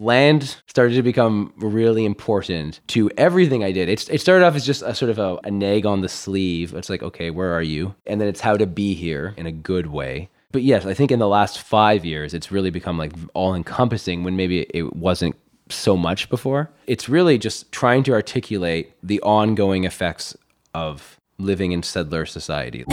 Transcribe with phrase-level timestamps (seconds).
[0.00, 3.88] land started to become really important to everything I did.
[3.88, 6.74] It's, it started off as just a sort of a, a nag on the sleeve.
[6.74, 7.94] It's like, okay, where are you?
[8.06, 10.28] And then it's how to be here in a good way.
[10.52, 14.24] But yes, I think in the last five years, it's really become like all encompassing
[14.24, 15.36] when maybe it wasn't
[15.68, 16.70] so much before.
[16.86, 20.36] It's really just trying to articulate the ongoing effects
[20.74, 22.84] of living in settler society.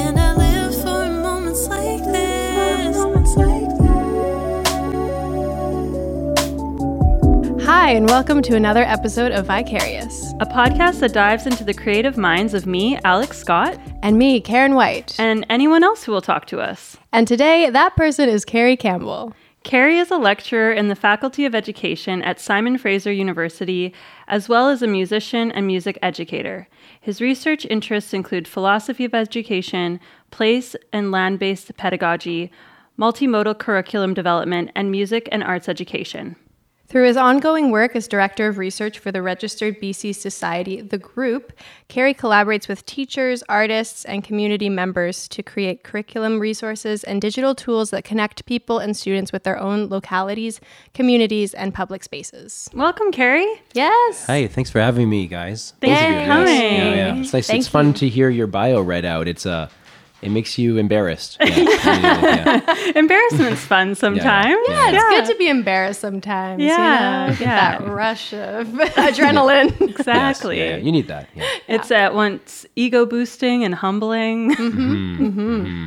[7.79, 10.33] Hi, and welcome to another episode of Vicarious.
[10.39, 14.73] a podcast that dives into the creative minds of me, Alex Scott, And me, Karen
[14.73, 15.15] White.
[15.19, 16.97] and anyone else who will talk to us.
[17.13, 19.31] And today, that person is Cary Campbell.
[19.63, 23.93] Cary is a lecturer in the Faculty of Education at Simon Fraser University,
[24.27, 26.67] as well as a musician and music educator.
[26.99, 29.99] His research interests include philosophy of education,
[30.31, 32.51] place and land based pedagogy,
[32.97, 36.37] multimodal curriculum development, and music and arts education.
[36.89, 41.51] Through his ongoing work as Director of Research for the Registered BC Society, the group,
[41.89, 47.89] Cary collaborates with teachers, artists, and community members to create curriculum resources and digital tools
[47.89, 50.61] that connect people and students with their own localities,
[50.93, 52.69] communities, and public spaces.
[52.73, 53.47] Welcome, Cary.
[53.73, 54.25] Yes.
[54.25, 55.73] Hey, thanks for having me, guys.
[55.81, 56.25] Thanks for of you.
[56.25, 56.47] coming.
[56.47, 57.15] Yeah, yeah.
[57.17, 57.47] It's nice.
[57.47, 59.27] Thank it's fun to hear your bio read out.
[59.27, 59.67] It's uh,
[60.21, 61.37] it makes you embarrassed.
[61.47, 62.91] Yeah, really, yeah.
[62.95, 64.57] Embarrassment's fun sometimes.
[64.67, 66.61] Yeah, It's good to be embarrassed sometimes.
[66.61, 67.37] Yeah, You know?
[67.37, 67.77] Get yeah.
[67.79, 69.79] that rush of adrenaline.
[69.79, 70.59] Yes, Exactly.
[70.59, 70.77] yeah, yeah.
[70.77, 71.29] You need that.
[71.35, 71.45] Yeah.
[71.67, 74.55] It's at once ego boosting and humbling.
[74.55, 75.85] Mm-hmm, mm-hmm,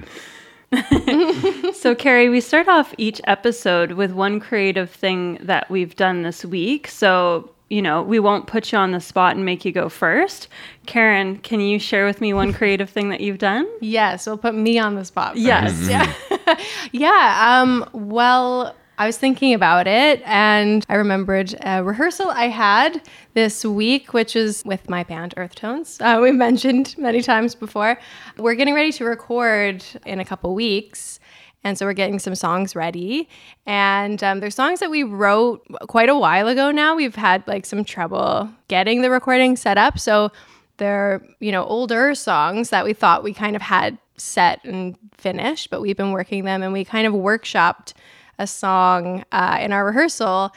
[0.77, 1.73] mm-hmm.
[1.73, 6.45] so, Cary, we start off each episode with one creative thing that we've done this
[6.45, 6.87] week.
[6.89, 10.49] So, you know, we won't put you on the spot and make you go first.
[10.87, 13.67] Karen, can you share with me one creative thing that you've done?
[13.81, 15.35] Yes, we'll put me on the spot.
[15.35, 15.43] first.
[15.45, 15.89] Yes.
[15.89, 16.57] Yeah.
[16.93, 17.61] yeah.
[17.63, 23.01] Um, well, I was thinking about it and I remembered a rehearsal I had
[23.35, 25.99] this week, which is with my band Earth Tones.
[26.01, 27.99] Uh, we mentioned many times before.
[28.37, 31.21] We're getting ready to record in a couple weeks.
[31.63, 33.29] And so we're getting some songs ready.
[33.67, 36.97] And um, they're songs that we wrote quite a while ago now.
[36.97, 39.99] We've had like some trouble getting the recording set up.
[39.99, 40.33] So
[40.79, 45.71] they're, you know, older songs that we thought we kind of had set and finished,
[45.71, 47.93] but we've been working them and we kind of workshopped
[48.39, 50.53] a song uh, in our rehearsal.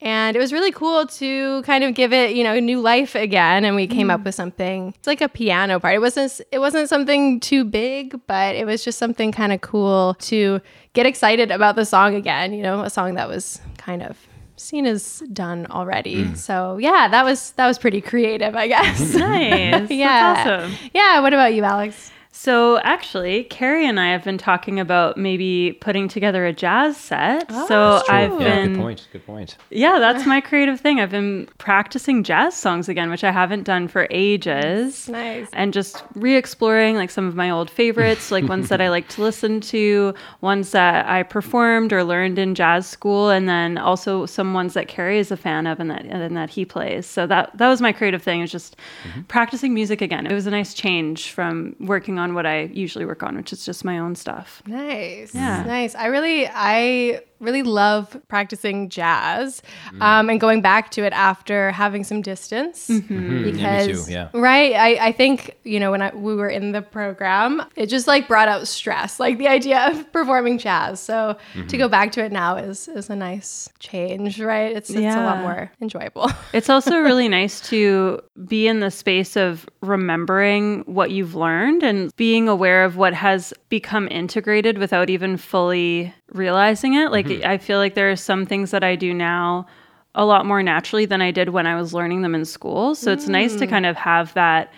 [0.00, 3.64] And it was really cool to kind of give it, you know, new life again.
[3.64, 4.26] And we came up mm.
[4.26, 4.94] with something.
[4.96, 5.94] It's like a piano part.
[5.94, 6.40] It wasn't.
[6.52, 10.60] It wasn't something too big, but it was just something kind of cool to
[10.92, 12.52] get excited about the song again.
[12.52, 14.16] You know, a song that was kind of
[14.56, 16.24] seen as done already.
[16.24, 16.36] Mm.
[16.36, 19.14] So yeah, that was that was pretty creative, I guess.
[19.18, 19.90] Nice.
[19.90, 20.34] yeah.
[20.34, 20.90] That's awesome.
[20.94, 21.20] Yeah.
[21.20, 22.12] What about you, Alex?
[22.40, 27.50] So, actually, Cary and I have been talking about maybe putting together a jazz set.
[27.50, 29.08] so, I've Yeah, been good point.
[29.10, 29.56] Good point.
[29.70, 31.00] Yeah, that's my creative thing.
[31.00, 35.08] I've been practicing jazz songs again, which I haven't done for ages.
[35.08, 35.48] Nice.
[35.52, 39.08] And just re exploring like some of my old favorites, like ones that I like
[39.08, 44.26] to listen to, ones that I performed or learned in jazz school, and then also
[44.26, 47.04] some ones that Cary is a fan of and that and that he plays.
[47.04, 49.22] So that that was my creative thing, is just mm-hmm.
[49.22, 50.24] practicing music again.
[50.24, 53.64] It was a nice change from working on what I usually work on, which is
[53.64, 54.62] just my own stuff.
[54.66, 55.34] Nice.
[55.34, 55.64] Yeah.
[55.64, 55.94] Nice.
[55.94, 59.62] I really, I really love practicing jazz
[60.00, 62.88] um, and going back to it after having some distance.
[62.88, 64.28] Mm, yeah, Because, me too, yeah.
[64.34, 64.74] right.
[64.74, 68.26] I, I think, you know, when I, we were in the program, it just like
[68.28, 71.00] brought out stress, like the idea of performing jazz.
[71.00, 71.36] So
[71.68, 74.74] to go back to it now is, is a nice change, right?
[74.76, 76.30] It's, it's a lot more enjoyable.
[76.52, 82.14] It's also really nice to be in the space of remembering what you've learned and
[82.16, 87.10] being aware of what has become integrated without even fully realizing it.
[87.12, 87.46] Like, Hmm.
[87.46, 89.66] I feel like there are some things that I do now
[90.14, 92.94] a lot more naturally than I did when I was learning them in school.
[92.94, 93.70] So it's nice to hmm.
[93.70, 94.72] kind of have that.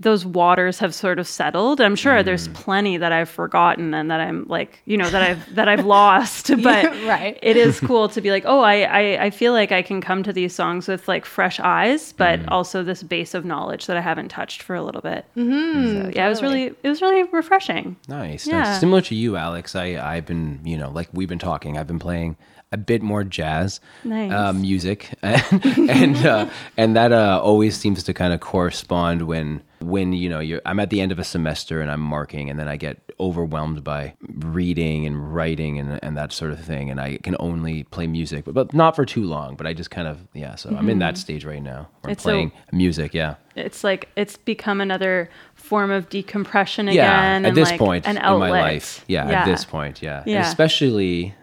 [0.00, 1.80] Those waters have sort of settled.
[1.80, 5.54] I'm sure there's plenty that I've forgotten and that I'm like, you know, that I've
[5.56, 6.48] that I've lost.
[6.62, 7.36] But Right.
[7.42, 10.22] it is cool to be like, oh, I, I I feel like I can come
[10.22, 14.00] to these songs with like fresh eyes, but also this base of knowledge that I
[14.00, 15.24] haven't touched for a little bit.
[15.36, 17.96] Mm-hmm, so, yeah, it was really it was really refreshing.
[18.08, 18.46] Nice.
[18.46, 18.62] Yeah.
[18.62, 18.78] nice.
[18.80, 19.74] Similar to you, Alex.
[19.74, 21.76] I I've been you know like we've been talking.
[21.76, 22.36] I've been playing
[22.72, 24.32] a bit more jazz Nice.
[24.32, 29.62] uh, music, and and, uh, and that uh, always seems to kind of correspond when
[29.80, 32.58] when you know you're I'm at the end of a semester and I'm marking, and
[32.58, 37.00] then I get overwhelmed by reading and writing and and that sort of thing, and
[37.00, 39.56] I can only play music, but, but not for too long.
[39.56, 40.54] But I just kind of yeah.
[40.56, 41.88] So I'm in that stage right now.
[42.02, 43.14] Where I'm so- playing music.
[43.14, 43.36] Yeah.
[43.56, 47.44] It's like it's become another form of decompression yeah again.
[47.46, 50.48] at this like point an in my life yeah, at this point yeah, Yeah.
[50.48, 51.34] especially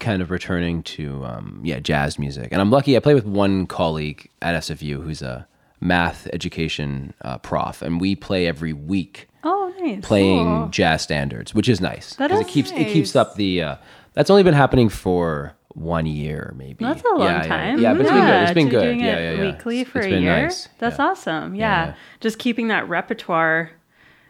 [0.00, 2.96] kind of returning to um, yeah jazz music, and I'm lucky.
[2.96, 5.46] I play with one colleague at SFU who's a
[5.80, 10.04] math education uh, prof, and we play every week Oh, nice.
[10.04, 12.14] playing jazz standards, which is nice.
[12.16, 13.62] That 'cause is it keeps it keeps up the.
[13.62, 13.76] Uh,
[14.14, 16.84] that's only been happening for one year, maybe.
[16.84, 17.78] That's a long Yeah, yeah, time.
[17.78, 18.42] Yeah, but it's been good.
[18.42, 18.82] It's to been be good.
[18.82, 19.40] Doing yeah, yeah, yeah.
[19.52, 20.42] Weekly for It's a been year.
[20.42, 20.68] nice.
[20.80, 21.04] That's yeah.
[21.06, 21.54] awesome.
[21.54, 21.86] Yeah.
[21.86, 21.94] yeah.
[22.20, 23.70] Just keeping that repertoire.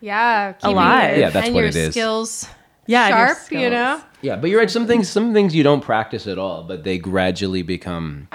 [0.01, 1.17] Yeah, Alive.
[1.19, 1.95] Yeah, that's and what your it is.
[1.95, 2.47] Skills
[2.87, 4.01] Yeah, and your sharp, you know.
[4.21, 4.71] Yeah, but you're right.
[4.71, 8.29] Some things, some things you don't practice at all, but they gradually become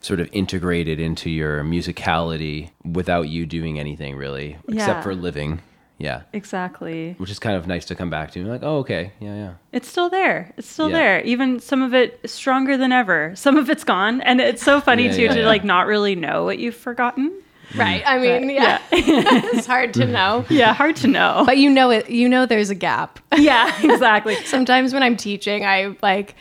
[0.00, 4.74] sort of integrated into your musicality without you doing anything really, Yeah.
[4.74, 5.60] except for living.
[5.96, 7.14] Yeah, Exactly.
[7.18, 8.40] which is kind of nice to come back to.
[8.40, 9.50] You're like, oh, okay, yeah, yeah.
[9.72, 10.52] It's still there.
[10.56, 10.96] It's still Yeah.
[10.98, 11.20] there.
[11.22, 13.32] Even some of it stronger than ever.
[13.36, 14.20] Some of it's gone.
[14.22, 17.30] And it's so funny Yeah, too to like not really know what you've forgotten.
[17.76, 18.02] Right.
[18.06, 20.44] I mean, yeah, it's hard to know.
[20.48, 21.42] Yeah, hard to know.
[21.46, 22.10] But you know it.
[22.10, 23.18] You know there's a gap.
[23.36, 24.36] yeah, exactly.
[24.44, 26.36] Sometimes when I'm teaching, I like,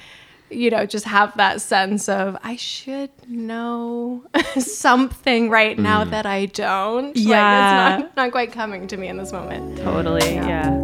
[0.50, 4.24] you know, just have that sense of I should know
[4.60, 6.12] something right now mm.
[6.12, 7.16] that I don't.
[7.16, 7.96] Yeah.
[7.98, 9.78] like, it's not, not quite coming to me in this moment.
[9.80, 10.36] Totally.
[10.36, 10.82] Yeah.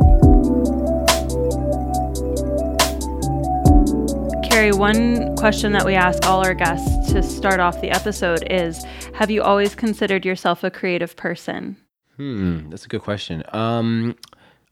[4.49, 8.83] Cary, one question that we ask all our guests to start off the episode is
[9.19, 11.75] Have you always considered yourself a creative person?
[12.15, 13.43] Hmm, that's a good question.
[13.51, 14.15] Um,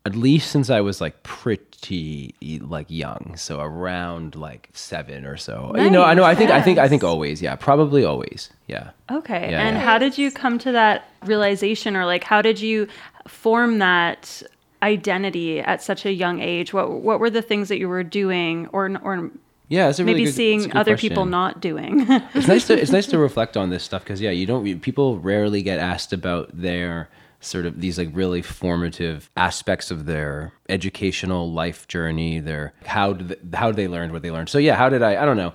[0.05, 5.73] at least since I was like pretty like young, so around like seven or so.
[5.75, 6.23] You know, I know.
[6.23, 6.49] I think.
[6.49, 6.79] I think.
[6.79, 7.41] I think always.
[7.41, 8.49] Yeah, probably always.
[8.67, 8.91] Yeah.
[9.11, 9.51] Okay.
[9.51, 9.83] Yeah, and yeah.
[9.83, 12.87] how did you come to that realization or like how did you
[13.27, 14.41] form that
[14.81, 16.71] identity at such a young age?
[16.71, 19.29] What what were the things that you were doing or or
[19.69, 22.05] Yeah, it's a really maybe good, seeing good other people not doing?
[22.33, 24.77] it's nice to it's nice to reflect on this stuff because yeah, you don't you-
[24.77, 27.09] people rarely get asked about their
[27.39, 32.39] sort of these like really formative aspects of their educational life journey.
[32.39, 34.49] Their how did they, how they learned what they learned.
[34.49, 35.21] So yeah, how did I?
[35.21, 35.53] I don't know.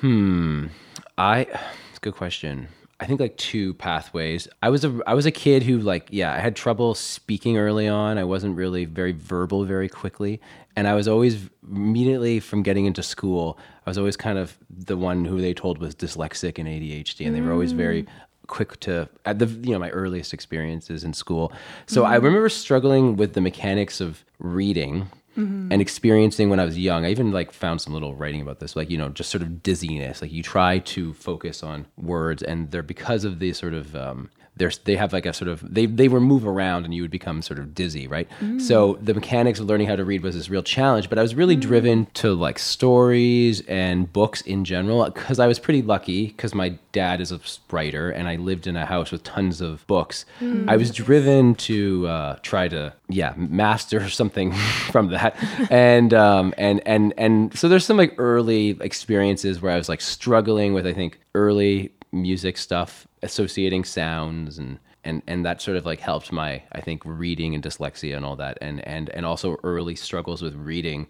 [0.00, 0.66] Hmm.
[1.16, 1.46] I.
[1.90, 2.68] It's a good question.
[3.00, 4.48] I think like two pathways.
[4.60, 7.86] I was a I was a kid who like yeah I had trouble speaking early
[7.86, 8.18] on.
[8.18, 10.40] I wasn't really very verbal very quickly,
[10.74, 13.56] and I was always immediately from getting into school.
[13.86, 17.36] I was always kind of the one who they told was dyslexic and ADHD, and
[17.36, 18.08] they were always very mm.
[18.48, 21.52] quick to at the you know my earliest experiences in school.
[21.86, 22.22] So I mm.
[22.24, 27.04] remember struggling with the mechanics of reading and experiencing when I was young.
[27.04, 29.62] I even like found some little writing about this, like you know, just sort of
[29.62, 30.20] dizziness.
[30.22, 34.30] Like you try to focus on words, and they're because of the sort of um,
[34.58, 37.10] there's they have like a sort of they they were move around, and you would
[37.10, 38.28] become sort of dizzy, right?
[38.58, 41.08] So the mechanics of learning how to read was this real challenge.
[41.08, 45.58] But I was really driven to like stories and books in general because I was
[45.58, 47.40] pretty lucky because my dad is a
[47.70, 50.24] writer, and I lived in a house with tons of books.
[50.66, 55.34] I was driven to uh, try to yeah master something from that
[55.70, 60.00] and um and and and so there's some like early experiences where i was like
[60.02, 65.86] struggling with i think early music stuff associating sounds and and and that sort of
[65.86, 69.56] like helped my i think reading and dyslexia and all that and and and also
[69.62, 71.06] early struggles with reading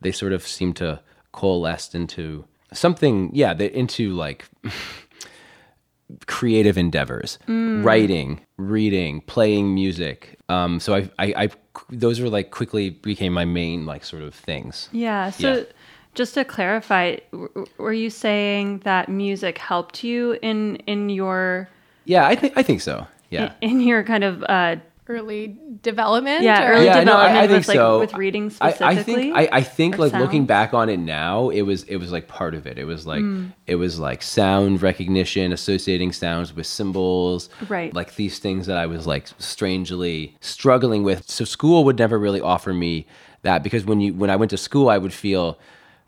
[0.00, 1.00] they sort of seem to
[1.32, 4.46] coalesce into something yeah they, into like
[6.26, 7.38] creative endeavors
[7.84, 11.48] writing reading playing music um so I, I i
[11.90, 15.30] those were like quickly became my main like sort of things Yeah.
[15.30, 15.62] So Yeah.
[16.18, 17.16] Just to clarify,
[17.78, 21.68] were you saying that music helped you in in your
[22.04, 24.76] yeah i think i think so yeah in your kind of uh
[25.10, 26.42] Early development.
[26.42, 29.32] yeah early yeah, no, development I, I think with like with reading I, specifically?
[29.32, 31.96] I think I, I think or like looking back on it now, it was it
[31.96, 32.76] was like part of it.
[32.78, 33.52] It was like Mm.
[33.66, 37.90] it was like sound recognition, associating sounds with symbols, Right.
[37.94, 41.20] Like these things that I was like strangely struggling with.
[41.30, 43.06] So school would never really offer me
[43.42, 45.58] that because when you when I went to school, I would feel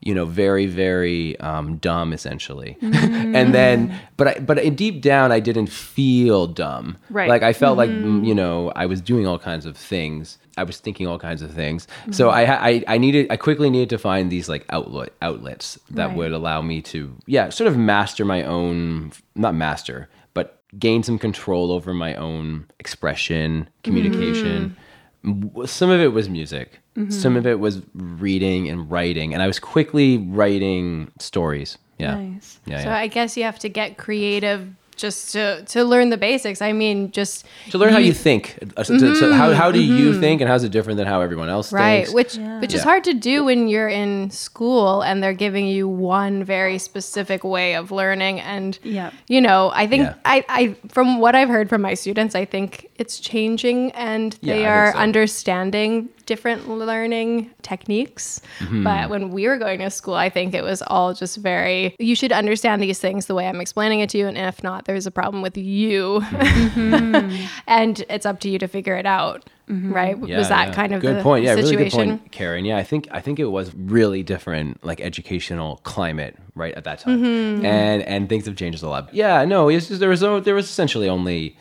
[0.03, 2.77] you know very very um, dumb essentially.
[2.81, 6.97] And then but I, but in deep down i didn't feel dumb.
[7.11, 7.29] Right.
[7.29, 10.39] like i felt like mm, you know i was doing all kinds of things.
[10.57, 11.87] I was thinking all kinds of things.
[12.11, 16.09] So I, I i needed i quickly needed to find these like outlet outlets that
[16.09, 16.17] Right.
[16.17, 21.19] would allow me to yeah sort of master my own not master but gain some
[21.19, 24.77] control over my own expression communication.
[25.25, 29.47] M- some of it was music some of it was reading and writing and i
[29.47, 32.59] was quickly writing stories yeah Nice.
[32.67, 32.97] yeah, So yeah.
[32.99, 36.61] I guess you have to get creative just to to learn the basics.
[36.61, 39.81] I mean, just to learn how you think uh, so- to- so how, how do
[39.83, 42.81] you think and how's it different than how everyone else right, thinks which which is
[42.81, 42.85] Yeah.
[42.91, 47.77] hard to do when you're in school and they're giving you one very specific way
[47.77, 48.41] of learning.
[48.41, 49.11] And Yeah.
[49.27, 50.15] you know, I think Yeah.
[50.27, 54.53] I I from what I've heard from my students, I think it's changing and they
[54.53, 54.99] I think are so.
[54.99, 58.41] understanding different learning techniques.
[58.61, 58.85] Mm-hmm.
[58.85, 62.15] But when we were going to school, I think it was all just very, you
[62.15, 64.29] should understand these things the way I'm explaining it to you.
[64.29, 66.21] And if not, there's a problem with you.
[66.21, 67.47] Mm-hmm.
[67.67, 69.49] and it's up to you to figure it out.
[69.73, 70.19] Right?
[70.27, 70.75] Yeah, was that yeah.
[70.75, 71.45] kind of good the point?
[71.45, 71.77] Yeah, situation?
[71.79, 72.65] really good point, Karen.
[72.65, 76.99] Yeah, I think I think it was really different, like educational climate right at that
[76.99, 77.65] time, Mm-hmm.
[77.65, 79.15] and and things have changed a lot.
[79.15, 81.57] Yeah, no, it's just, there was o- there was essentially only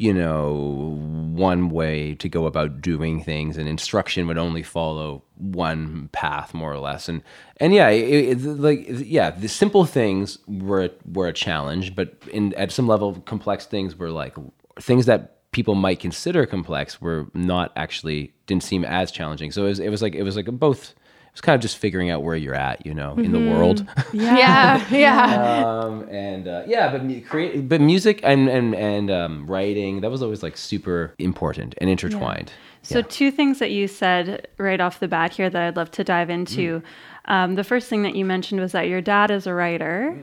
[0.00, 0.96] you know
[1.34, 6.72] one way to go about doing things, and instruction would only follow one path more
[6.72, 7.22] or less, and
[7.58, 12.54] and yeah, it, it, like yeah, the simple things were were a challenge, but in
[12.54, 14.34] at some level, complex things were like
[14.80, 19.50] things that people might consider complex were not actually didn't seem as challenging.
[19.50, 20.94] So it was, it was like it was like both.
[21.30, 23.86] It was kind of just figuring out where you're at, you know, in the world.
[24.12, 25.64] Yeah, yeah.
[25.64, 30.22] um, and uh, yeah, but create, but music and and and um, writing that was
[30.22, 32.52] always like super important and intertwined.
[32.82, 36.04] So, two things that you said right off the bat here that I'd love to
[36.04, 36.82] dive into.
[37.26, 40.18] Um, the first thing that you mentioned was that your dad is a writer.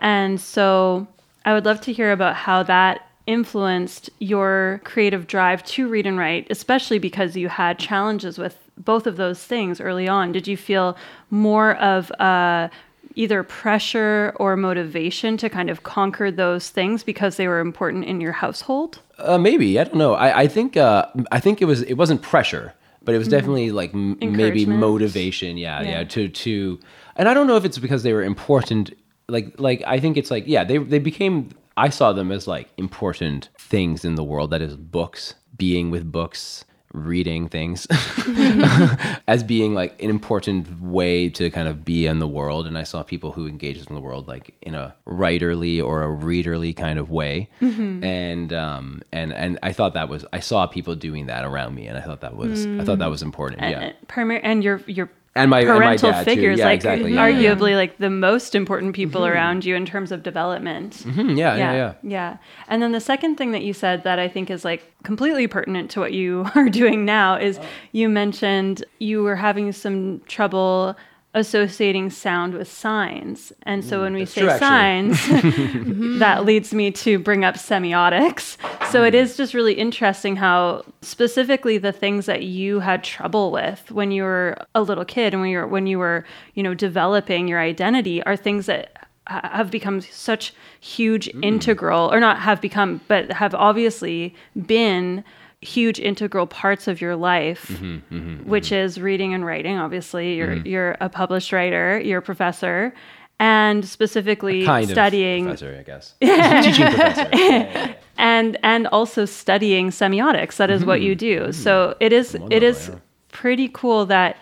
[0.00, 1.06] And so,
[1.44, 6.18] I would love to hear about how that influenced your creative drive to read and
[6.18, 10.32] write, especially because you had challenges with both of those things early on.
[10.32, 10.96] Did you feel
[11.30, 12.70] more of a
[13.14, 18.20] either pressure or motivation to kind of conquer those things because they were important in
[18.20, 19.00] your household?
[19.18, 20.14] Uh, maybe I don't know.
[20.14, 23.70] I, I think uh, I think it was it wasn't pressure, but it was definitely
[23.70, 25.56] like m- maybe motivation.
[25.56, 26.04] Yeah, yeah, Yeah.
[26.04, 26.80] To to,
[27.16, 28.92] and I don't know if it's because they were important.
[29.28, 31.50] Like like I think it's like yeah they they became.
[31.76, 34.50] I saw them as like important things in the world.
[34.50, 39.20] That is books, being with books, reading things, mm-hmm.
[39.28, 42.66] as being like an important way to kind of be in the world.
[42.66, 46.06] And I saw people who engaged in the world like in a writerly or a
[46.06, 47.48] readerly kind of way.
[47.60, 48.04] Mm-hmm.
[48.04, 51.86] And um and and I thought that was I saw people doing that around me,
[51.86, 53.10] and I thought that was I thought that mm.
[53.10, 53.62] was important.
[53.62, 53.80] Yeah.
[53.80, 56.24] and, primary and your your And my- and my parental dad, too.
[56.24, 57.14] figures Yeah, like exactly.
[57.14, 57.54] Yeah, yeah.
[57.54, 61.72] arguably like the most important people around you in terms of development Hmm, yeah, yeah,
[61.74, 61.92] yeah.
[62.02, 62.36] yeah
[62.68, 65.90] and then the second thing that you said that i think is like completely pertinent
[65.92, 67.64] to what you are doing now is Oh.
[67.92, 70.96] you mentioned you were having some trouble
[71.34, 73.52] associating sound with signs.
[73.62, 77.54] And so when we Mm, that's say true, signs that leads me to bring up
[77.54, 78.56] semiotics.
[78.90, 83.90] So it is just really interesting how specifically the things that you had trouble with
[83.90, 86.24] when you were a little kid and when you were when you were,
[86.54, 92.40] you know, developing your identity are things that have become such huge integral or not
[92.40, 94.34] have become but have obviously
[94.66, 95.22] been
[95.62, 98.84] huge integral parts of your life mm-hmm, mm-hmm, which mm-hmm.
[98.84, 102.92] is reading and writing obviously you're you're a published writer you're a professor
[103.38, 106.14] and specifically studying of professor, I guess.
[106.20, 107.28] Teaching professor.
[107.32, 107.94] Yeah, yeah, yeah.
[108.18, 112.68] and and also studying semiotics that is what you do so it is it Wonderful,
[112.68, 112.90] is
[113.30, 114.36] pretty cool that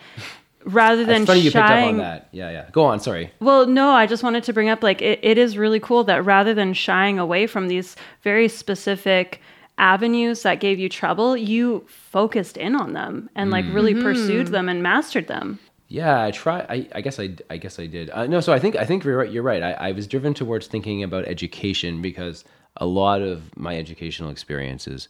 [0.65, 2.29] rather than funny you picked up on shying that.
[2.31, 2.69] Yeah, yeah.
[2.71, 2.99] Go on.
[2.99, 3.31] Sorry.
[3.39, 6.25] well no i just wanted to bring up like it, it is really cool that
[6.25, 9.41] rather than shying away from these very specific
[9.81, 14.69] avenues that gave you trouble you focused in on them and like really pursued them
[14.69, 16.59] and mastered them Yeah, I try.
[16.69, 18.09] I, I guess I, I guess I did.
[18.11, 19.29] Uh, no, so I think I think you're right.
[19.29, 19.61] You're right.
[19.61, 22.45] I, I was driven towards thinking about education because
[22.77, 25.09] a lot of my educational experiences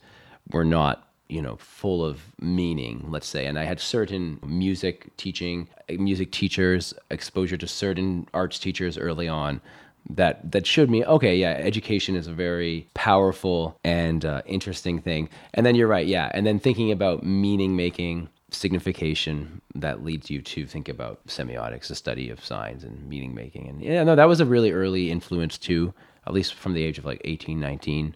[0.51, 3.06] were not, you know, full of meaning.
[3.10, 8.98] Let's say, and I had certain music teaching, music teachers, exposure to certain arts teachers
[8.98, 9.62] early on.
[10.10, 15.29] That that showed me okay, yeah, education is a very powerful and uh, interesting thing.
[15.53, 16.31] And then you're right, yeah.
[16.34, 21.96] And then thinking about meaning making, signification that leads you to think about semiotics, the
[21.96, 23.67] study of signs and meaning making.
[23.67, 25.93] And yeah, no, that was a really early influence too,
[26.28, 28.16] at least from the age of like 18, 19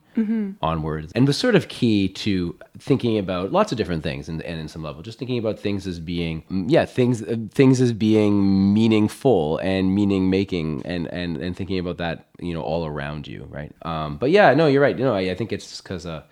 [0.61, 1.11] onwards.
[1.15, 4.67] And was sort of key to thinking about lots of different things and, and in
[4.67, 8.73] some level, just thinking about things as being, mm, yeah, things, uh, things as being
[8.73, 13.47] meaningful and meaning making and, and, and thinking about that, you know, all around you.
[13.49, 13.71] Right.
[13.81, 14.97] Um, but yeah, no, you're right.
[14.97, 16.23] You know, I, I think it's because, uh,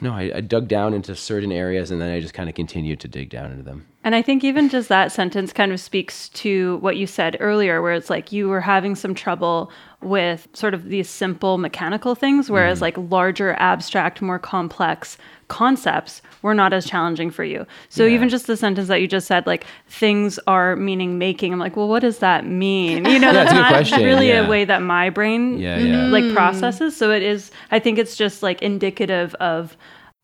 [0.00, 3.00] no, I, I dug down into certain areas and then I just kind of continued
[3.00, 3.86] to dig down into them.
[4.04, 7.80] And I think even just that sentence kind of speaks to what you said earlier,
[7.80, 12.50] where it's like you were having some trouble with sort of these simple mechanical things,
[12.50, 12.82] whereas mm.
[12.82, 15.16] like larger, abstract, more complex
[15.46, 17.64] concepts were not as challenging for you.
[17.90, 18.14] So Yeah.
[18.14, 21.76] even just the sentence that you just said, like things are meaning making, I'm like,
[21.76, 23.04] well, what does that mean?
[23.04, 24.46] You know, Yeah, that's it's a good not question, really yeah.
[24.46, 26.06] a way that my brain Yeah, yeah.
[26.08, 26.34] like mm.
[26.34, 26.96] processes.
[26.96, 29.76] So it is, I think it's just like indicative of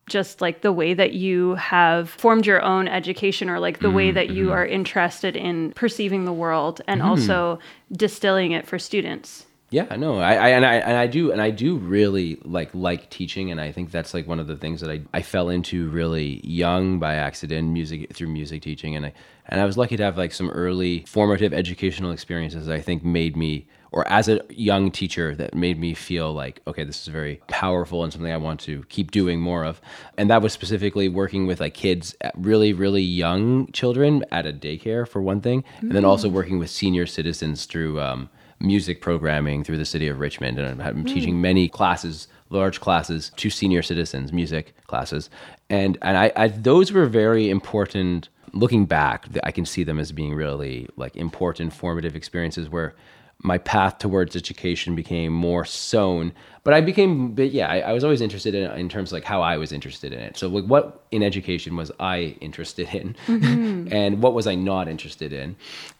[0.09, 4.07] just like the way that you have formed your own education or like the way
[4.07, 4.15] mm-hmm.
[4.15, 4.53] that you mm-hmm.
[4.53, 7.09] are interested in perceiving the world and mm-hmm.
[7.09, 7.59] also
[7.91, 9.45] distilling it for students.
[9.71, 13.09] Yeah, no, I, I and I and I do and I do really like like
[13.09, 15.89] teaching, and I think that's like one of the things that I I fell into
[15.89, 19.13] really young by accident, music through music teaching, and I
[19.47, 22.65] and I was lucky to have like some early formative educational experiences.
[22.65, 26.61] that I think made me or as a young teacher that made me feel like
[26.67, 29.81] okay this is very powerful and something i want to keep doing more of
[30.17, 35.07] and that was specifically working with like kids really really young children at a daycare
[35.07, 39.77] for one thing and then also working with senior citizens through um, music programming through
[39.77, 41.07] the city of richmond and i'm mm.
[41.07, 45.29] teaching many classes large classes to senior citizens music classes
[45.69, 50.11] and and i, I those were very important looking back i can see them as
[50.11, 52.95] being really like important formative experiences where
[53.41, 56.33] my path towards education became more sown.
[56.63, 59.23] But I became, but yeah, I, I was always interested in in terms of like
[59.23, 60.37] how I was interested in it.
[60.37, 63.87] So like, what in education was I interested in, mm-hmm.
[63.93, 65.55] and what was I not interested in?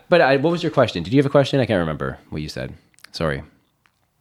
[0.10, 1.04] But I, what was your question?
[1.04, 1.60] Did you have a question?
[1.60, 2.74] I can't remember what you said.
[3.12, 3.44] Sorry,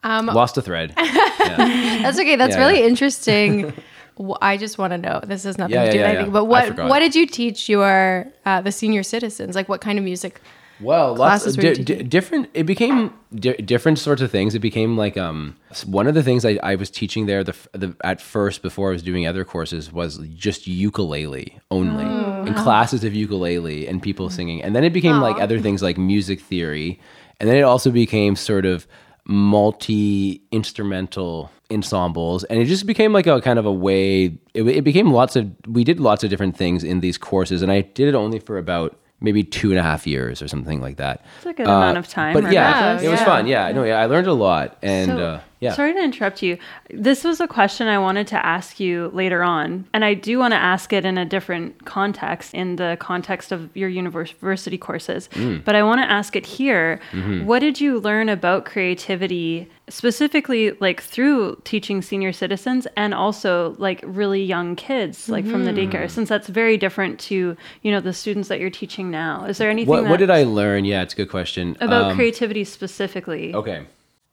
[0.02, 0.92] Um, lost the thread.
[0.96, 2.36] That's okay.
[2.36, 2.86] That's Yeah, really yeah.
[2.86, 3.72] interesting.
[4.42, 5.20] I just want to know.
[5.24, 6.32] This has nothing to do with anything.
[6.32, 9.54] But what what did you teach your uh, the senior citizens?
[9.54, 10.40] Like what kind of music?
[10.80, 12.50] Well, lots of di- di- different.
[12.54, 14.54] It became di- different sorts of things.
[14.54, 15.56] It became like um
[15.86, 18.92] one of the things I, I was teaching there the, the at first before I
[18.92, 22.04] was doing other courses was just ukulele only.
[22.04, 25.82] Oh, and classes of ukulele and people singing, and then it became like other things
[25.82, 27.00] like music theory,
[27.40, 28.86] and then it also became sort of
[29.26, 32.44] multi instrumental ensembles.
[32.44, 35.50] And it just became like a kind of a way it, it became lots of
[35.66, 37.62] we did lots of different things in these courses.
[37.62, 40.80] And i did it only for about maybe two and a half years or something
[40.80, 42.36] like that It's a good amount of time.
[42.36, 43.02] Uh, but yeah, regardless.
[43.02, 43.24] it was yeah.
[43.26, 46.42] fun yeah no yeah i learned a lot and So, uh, yeah Sorry to interrupt
[46.42, 46.56] you.
[46.90, 50.52] This was a question I wanted to ask you later on, and I do want
[50.52, 55.28] to ask it in a different context, in the context of your university courses.
[55.34, 55.64] Mm.
[55.64, 57.00] But I want to ask it here.
[57.12, 57.46] Mm-hmm.
[57.46, 64.00] What did you learn about creativity, specifically like through teaching senior citizens and also like
[64.04, 65.90] really young kids, like from the Mm-hmm.
[65.90, 66.10] daycare?
[66.10, 69.44] Since that's very different to you know the students that you're teaching now.
[69.44, 72.16] Is there anything what, what did i learn yeah it's a good question about Um,
[72.16, 73.54] creativity specifically?
[73.54, 73.82] Okay.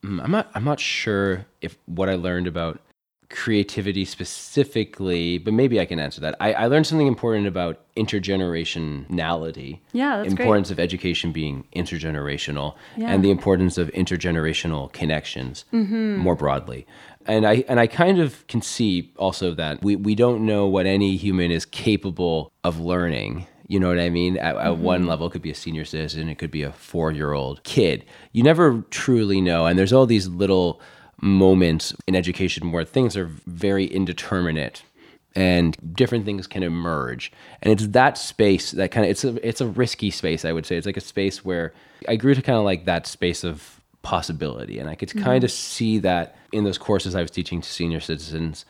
[0.06, 2.80] Mm, I'm not I'm not sure if what I learned about
[3.30, 6.36] creativity specifically, but maybe I can answer that.
[6.40, 9.80] I, I learned something important about intergenerationality.
[9.94, 10.40] Yeah, that's great.
[10.46, 13.12] importance of education being intergenerational Yeah.
[13.12, 16.18] and the importance of intergenerational connections Mm-hmm.
[16.18, 16.86] more broadly.
[17.26, 20.86] And I and I kind of can see also that we, we don't know what
[20.86, 23.48] any human is capable of learning.
[23.68, 24.38] You know what I mean?
[24.38, 25.10] At, at one mm-hmm.
[25.10, 28.06] level, it could be a senior citizen, it could be a four year old kid.
[28.32, 29.66] You never truly know.
[29.66, 30.82] And there's all these little
[31.22, 34.84] moments in education where things are very indeterminate
[35.36, 39.62] and different things can emerge and it's that space that kind of it's a it's
[39.62, 41.74] a risky space i would say it's like a space where
[42.08, 45.50] i grew to kind of like that space of possibility and i could kind of
[45.50, 45.56] mm-hmm.
[45.56, 48.66] see that in those courses i was teaching to senior citizens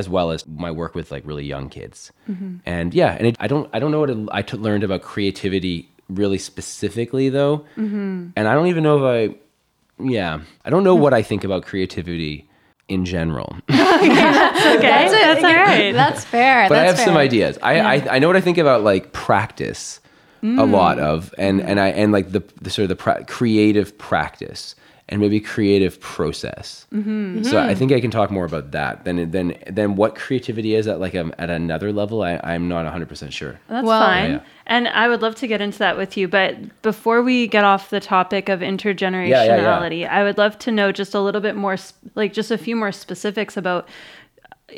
[0.00, 2.10] as well as my work with like really young kids.
[2.28, 2.56] Mm-hmm.
[2.66, 5.02] And yeah and it, i don't i don't know what it, I t- learned about
[5.02, 7.58] creativity really specifically though.
[7.76, 8.30] Mm-hmm.
[8.34, 11.64] And i don't even know if i yeah i don't know what i think about
[11.64, 12.48] creativity
[12.88, 13.56] in general.
[14.00, 15.92] Okay, that's, That's, all right.
[15.92, 16.68] That's fair.
[16.68, 17.58] but I that's have some ideas.
[17.62, 20.00] I, I I know what I think about like practice
[20.42, 21.02] a lot mm.
[21.02, 24.74] of, and and I and like the, the sort of the pra- creative practice
[25.10, 26.86] and maybe creative process.
[26.94, 27.42] Mm-hmm.
[27.42, 27.78] So I mm-hmm.
[27.78, 31.14] think I can talk more about that than than than what creativity is at like
[31.14, 32.22] a, at another level.
[32.22, 33.60] I I'm not 100 percent sure.
[33.68, 34.30] That's Well- fine.
[34.30, 34.42] Yeah, yeah.
[34.70, 36.28] And I would love to get into that with you.
[36.28, 41.12] But before we get off the topic of intergenerationality, I would love to know just
[41.12, 41.76] a little bit more,
[42.14, 43.88] like just a few more specifics about,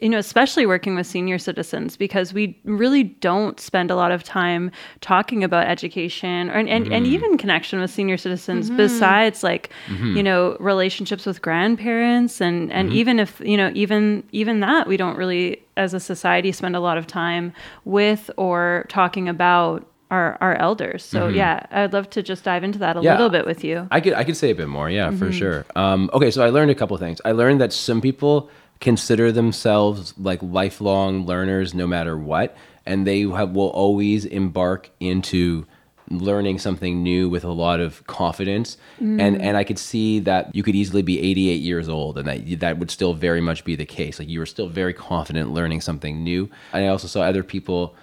[0.00, 4.22] you know, especially working with senior citizens, because we really don't spend a lot of
[4.22, 7.14] time talking about education or, and, and, and mm-hmm.
[7.14, 8.76] even connection with senior citizens mm-hmm.
[8.76, 10.16] besides like, mm-hmm.
[10.16, 14.96] you know, relationships with grandparents and, and even if, you know, even, even that we
[14.96, 17.52] don't really as a society spend a lot of time
[17.84, 21.02] with or talking about our, our elders.
[21.02, 23.06] So yeah, I'd love to just dive into that a Mm-hmm.
[23.06, 23.12] Yeah.
[23.12, 23.88] little bit with you.
[23.90, 25.64] I could I could say a bit more, yeah, for sure.
[25.74, 27.20] Um, okay, so I learned a couple things.
[27.24, 28.50] I learned that some people
[28.82, 35.66] consider themselves like lifelong learners, no matter what, and they have, will always embark into
[36.10, 38.76] learning something new with a lot of confidence.
[39.20, 42.60] And and I could see that you could easily be 88 years old, and that
[42.60, 44.18] that would still very much be the case.
[44.18, 46.50] Like you were still very confident learning something new.
[46.72, 47.94] And I also saw other people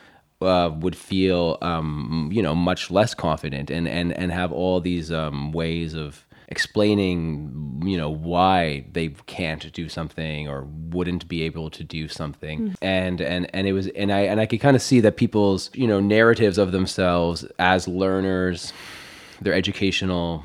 [0.42, 5.12] uh, would feel um, you know much less confident and and and have all these
[5.12, 11.70] um, ways of explaining you know why they can't do something or wouldn't be able
[11.70, 14.82] to do something and and and it was and I and I could kind of
[14.82, 18.74] see that people's you know narratives of themselves as learners
[19.42, 20.44] their educational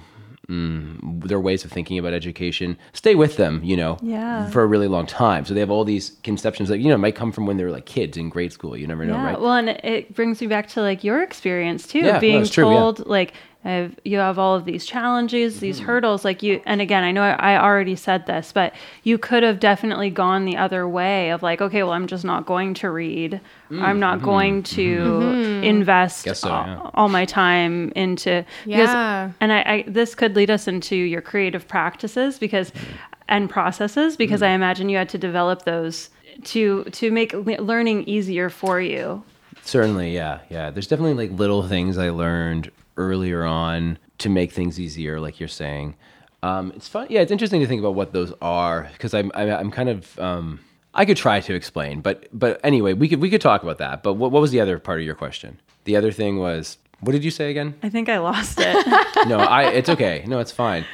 [0.48, 4.48] mm, their ways of thinking about education stay with them, you know, Yeah.
[4.50, 5.44] for a really long time.
[5.46, 7.70] So they have all these conceptions that you know might come from when they were
[7.70, 8.76] like kids in grade school.
[8.76, 9.24] You never know, yeah.
[9.24, 9.40] right?
[9.40, 12.50] Well, and it brings me back to like your experience too, Yeah, no, being it's
[12.50, 12.78] true, yeah.
[12.78, 13.32] told like
[13.64, 15.86] I've, you have all of these challenges, these Mm-hmm.
[15.86, 16.24] hurdles.
[16.24, 18.74] Like you, and again, I know I, I already said this, but
[19.04, 22.44] you could have definitely gone the other way of like, okay, well, I'm just not
[22.46, 23.40] going to read.
[23.70, 26.30] I'm not going to invest Mm-hmm.
[26.30, 26.90] Guess so, all, yeah.
[26.94, 29.30] all my time into because- Yeah.
[29.40, 32.92] and I, I this could lead us into your creative practices because Mm-hmm.
[33.28, 36.10] and processes because I imagine you had to develop those
[36.44, 39.22] to to make learning easier for you.
[39.62, 40.70] Certainly, yeah, yeah.
[40.70, 45.48] There's definitely like little things I learned earlier on to make things easier, like you're
[45.48, 45.94] saying.
[46.42, 47.06] Um, it's fun.
[47.10, 50.18] Yeah, it's interesting to think about what those are because I'm, I'm I'm kind of
[50.18, 50.60] um,
[50.92, 54.02] I could try to explain, but but anyway, we could we could talk about that.
[54.02, 55.60] But what what was the other part of your question?
[55.84, 57.74] The other thing was what did you say again?
[57.82, 58.86] I think I lost it.
[59.26, 60.22] No, I it's okay.
[60.26, 60.84] No, it's fine.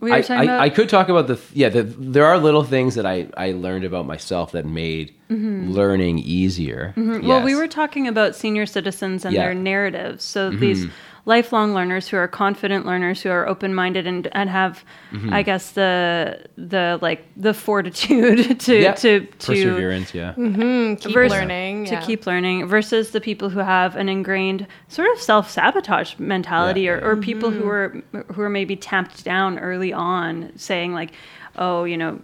[0.00, 1.68] We were I, talking I, about I could talk about the yeah.
[1.68, 6.94] The, there are little things that I I learned about myself that made learning easier.
[6.96, 7.26] Mm-hmm.
[7.28, 9.42] Well, we were talking about senior citizens and Yeah.
[9.42, 9.46] Mm-hmm.
[9.46, 10.24] their narratives.
[10.24, 10.86] So these
[11.26, 15.32] lifelong learners who are confident learners who are open-minded and, and have, Mm-hmm.
[15.32, 18.92] I guess the the like the fortitude to yeah.
[18.94, 20.14] to to perseverance.
[20.14, 20.34] Yeah.
[20.34, 21.84] Keep vers- learning.
[21.86, 22.00] to yeah.
[22.06, 27.12] keep learning versus the people who have an ingrained sort of self-sabotage mentality Yeah, or,
[27.12, 28.02] or people who are
[28.34, 31.12] who are maybe tamped down early on saying like
[31.56, 32.20] oh you know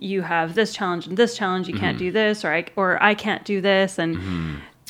[0.00, 1.84] you have this challenge and this challenge you Mm-hmm.
[1.84, 4.18] can't do this or I or I can't do this and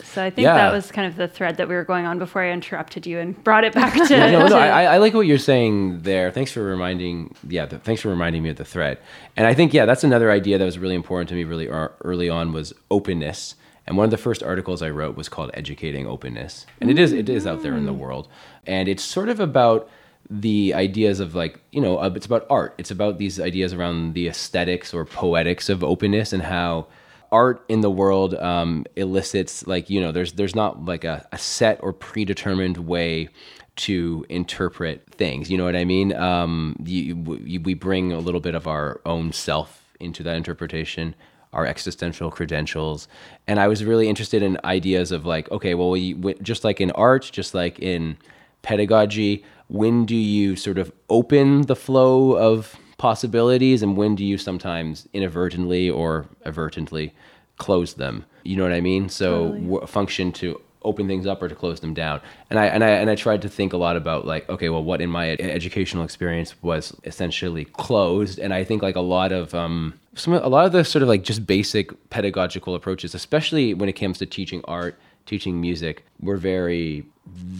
[0.02, 0.54] so I think Yeah.
[0.56, 3.18] that was kind of the thread that we were going on before I interrupted you
[3.18, 6.30] and brought it back to, no, no, to- I, I like what you're saying there.
[6.30, 7.34] Thanks for reminding.
[7.48, 8.98] Yeah, the, thanks for reminding me of the thread.
[9.36, 12.28] And I think yeah, that's another idea that was really important to me really early
[12.28, 13.54] on was openness.
[13.86, 17.12] And one of the first articles I wrote was called "Educating Openness," and it is
[17.12, 18.28] it is out there in the world,
[18.66, 19.90] and it's sort of about
[20.30, 22.74] the ideas of like you know uh, it's about art.
[22.78, 26.86] It's about these ideas around the aesthetics or poetics of openness and how
[27.34, 31.38] art in the world um, elicits like you know there's there's not like a, a
[31.38, 33.28] set or predetermined way
[33.76, 35.50] to interpret things.
[35.50, 36.14] You know what i mean?
[36.14, 41.14] Um, you, we, we bring a little bit of our own self into that interpretation
[41.52, 43.06] our existential credentials.
[43.46, 46.80] And i was really interested in ideas of like okay well we, we, just like
[46.80, 48.16] in art just like in
[48.62, 54.38] pedagogy when do you sort of open the flow of possibilities and when do you
[54.38, 57.12] sometimes inadvertently or avertently
[57.58, 61.48] close them you know what i mean so w- function to open things up or
[61.48, 63.96] to close them down and i and i and i tried to think a lot
[63.96, 68.62] about like okay well what in my ed- educational experience was essentially closed and i
[68.62, 71.46] think like a lot of um some a lot of the sort of like just
[71.46, 77.04] basic pedagogical approaches especially when it comes to teaching art teaching music were very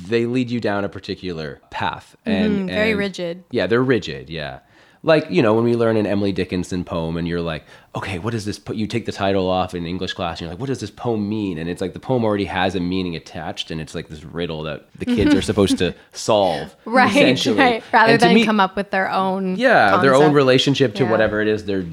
[0.07, 3.45] they lead you down a particular path and very and- rigid.
[3.51, 4.29] yeah, they're rigid.
[4.29, 4.59] Yeah.
[5.05, 7.65] Like, you know, when we learn an Emily Dickinson poem and you're like,
[7.95, 8.73] okay, what does this, po-?
[8.73, 11.29] you take the title off in English class and you're like, what does this poem
[11.29, 11.59] mean?
[11.59, 14.63] And it's like the poem already has a meaning attached and it's like this riddle
[14.63, 15.41] that the kids are mm-hmm.
[15.43, 16.75] supposed to solve.
[16.87, 17.59] Right, essentially.
[17.59, 17.85] right.
[17.93, 19.57] Rather And than me- come up with their own.
[19.57, 21.11] yeah their own relationship to Yeah.
[21.11, 21.85] whatever it is they're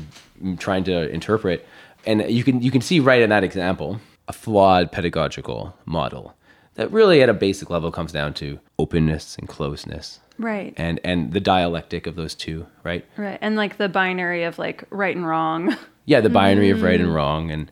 [0.58, 1.68] trying to interpret
[2.06, 6.34] and you can you can see right in that example a flawed pedagogical model
[6.76, 10.74] that really at a basic level comes down to openness and closeness right.
[10.78, 13.06] And and the dialectic of those two right?
[13.18, 13.38] Right.
[13.42, 15.76] And like the binary of like right and wrong.
[16.06, 17.72] Yeah the binary of right and wrong and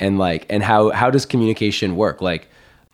[0.00, 2.20] and like and how how does communication work?
[2.20, 2.48] Like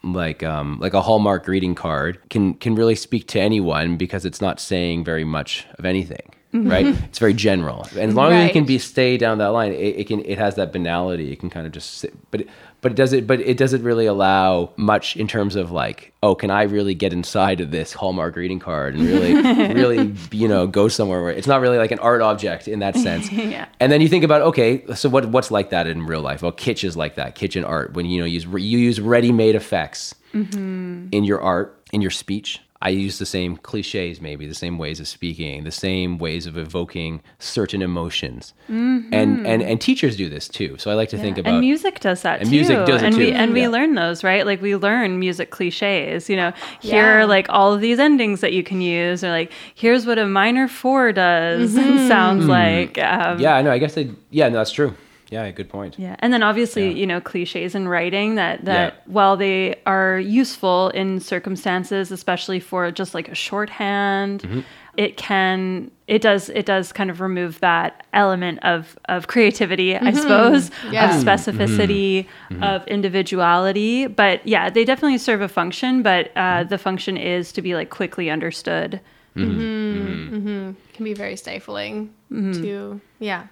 [0.04, 4.42] like um like a hallmark greeting card can can really speak to anyone because it's
[4.42, 6.70] not saying very much of anything Mm-hmm.
[6.70, 9.72] right it's very general and as long as it can be stay down that line
[9.72, 12.48] it, it can it has that banality it can kind of just sit but it,
[12.80, 16.34] but it does it but it doesn't really allow much in terms of like oh
[16.34, 19.34] can i really get inside of this hallmark greeting card and really
[19.74, 22.94] really you know go somewhere where it's not really like an art object in that
[22.96, 23.66] sense Yeah.
[23.80, 26.42] and then you think about okay, so what what's like that in real life?
[26.42, 27.34] Well, kitsch is like that.
[27.34, 31.08] Kitchen art when you know you use you use ready-made effects mm-hmm.
[31.10, 32.60] in your art, in your speech.
[32.84, 36.56] I use the same cliches, maybe the same ways of speaking, the same ways of
[36.58, 39.12] evoking certain emotions, and
[39.46, 40.76] and and teachers do this too.
[40.78, 42.54] So I like to think about and music does that And too.
[42.56, 44.44] music does it and we too, and we learn those, right?
[44.44, 46.28] Like we learn music cliches.
[46.28, 47.14] You know, here Yeah.
[47.20, 50.26] are like all of these endings that you can use, or like here's what a
[50.26, 52.08] minor four does and Mm-hmm.
[52.14, 52.98] sounds like.
[52.98, 53.54] Um, yeah.
[53.56, 53.70] I know.
[53.72, 54.10] I guess they.
[54.30, 54.94] Yeah, no, that's true.
[55.30, 55.98] Yeah, good point.
[55.98, 56.94] Yeah, and then obviously, Yeah.
[56.96, 59.00] you know, cliches in writing that that Yeah.
[59.12, 64.60] while they are useful in circumstances, especially for just like a shorthand, Mm-hmm.
[64.96, 70.12] it can it does it does kind of remove that element of of creativity, I
[70.12, 71.06] suppose, Yeah.
[71.16, 72.62] of specificity, Mm-hmm.
[72.62, 74.06] of individuality.
[74.06, 76.68] But yeah, they definitely serve a function, but uh, Mm-hmm.
[76.68, 79.00] the function is to be like quickly understood
[79.36, 80.34] Mm-hmm.
[80.36, 80.70] Mm-hmm.
[80.92, 83.46] can be very stifling to yeah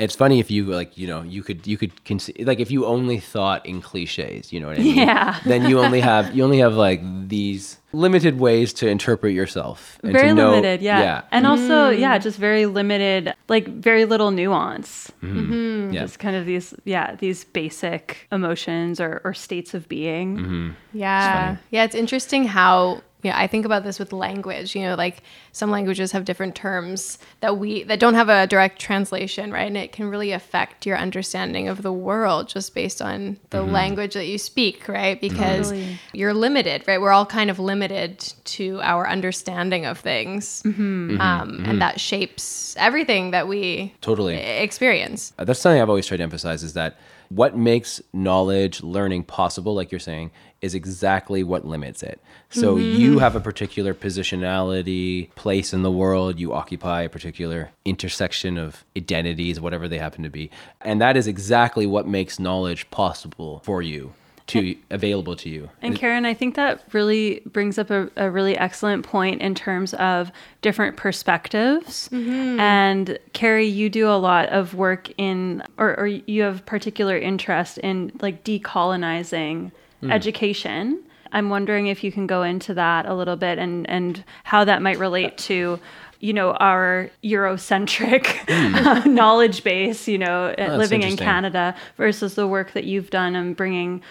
[0.00, 2.86] It's funny if you like, you know, you could you could consi- like if you
[2.86, 4.96] only thought in cliches, you know what I mean?
[4.96, 5.38] Yeah.
[5.44, 9.98] Then you only have you only have like these limited ways to interpret yourself.
[10.02, 11.00] and to very know- limited, yeah.
[11.00, 11.22] Yeah.
[11.32, 11.98] And also, mm.
[11.98, 15.10] yeah, just very limited, like very little nuance.
[15.22, 15.38] Mm-hmm.
[15.52, 15.92] Mm-hmm.
[15.94, 16.02] yeah.
[16.02, 20.36] Just kind of these, yeah, these basic emotions or, or states of being.
[20.38, 20.70] Mm-hmm.
[20.92, 21.56] Yeah.
[21.70, 25.70] Yeah, it's interesting how yeah, I think about this with language, you know, like some
[25.70, 29.66] languages have different terms that we that don't have a direct translation, right?
[29.66, 33.72] And it can really affect your understanding of the world just based on the Mm-hmm.
[33.72, 35.20] language that you speak, right?
[35.20, 35.98] Because Totally.
[36.12, 37.00] you're limited, right?
[37.00, 38.18] We're all kind of limited
[38.56, 40.62] to our understanding of things.
[40.62, 41.20] Mm-hmm.
[41.20, 44.36] Um, and that shapes everything that we Totally.
[44.36, 45.32] experience.
[45.38, 46.96] Uh, That's something I've always tried to emphasize is that
[47.30, 52.20] what makes knowledge, learning possible, like you're saying, is exactly what limits it.
[52.50, 53.18] So you mm-hmm.
[53.18, 59.60] have a particular positionality, place in the world, you occupy a particular intersection of identities,
[59.60, 60.50] whatever they happen to be.
[60.80, 64.12] And that is exactly what makes knowledge possible for you,
[64.50, 65.70] to available to you.
[65.82, 69.94] And Karen, I think that really brings up a, a really excellent point in terms
[69.94, 70.30] of
[70.62, 72.08] different perspectives.
[72.08, 72.60] Mm-hmm.
[72.60, 77.78] And Cary, you do a lot of work in, or, or you have particular interest
[77.78, 80.10] in like decolonizing hmm.
[80.10, 81.02] education.
[81.32, 84.82] I'm wondering if you can go into that a little bit and, and how that
[84.82, 85.78] might relate to
[86.20, 89.14] you know our eurocentric hmm.
[89.14, 93.34] knowledge base you know oh, that's living in canada versus the work that you've done
[93.34, 94.02] and bringing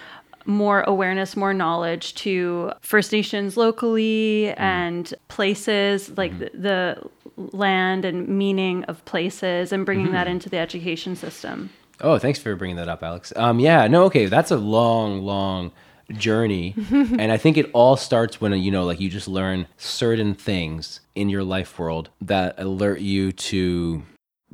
[0.50, 4.60] more awareness, more knowledge to First Nations locally mm.
[4.60, 6.62] and places like mm-hmm.
[6.62, 10.34] the, the land and meaning of places and bringing that mm-hmm.
[10.34, 11.70] into the education system.
[12.02, 13.32] Oh, thanks for bringing that up, Alex.
[13.36, 15.72] Um, yeah, no, okay, that's a long, long
[16.12, 20.34] journey, and I think it all starts when you know, like, you just learn certain
[20.34, 24.04] things in your life world that alert you to,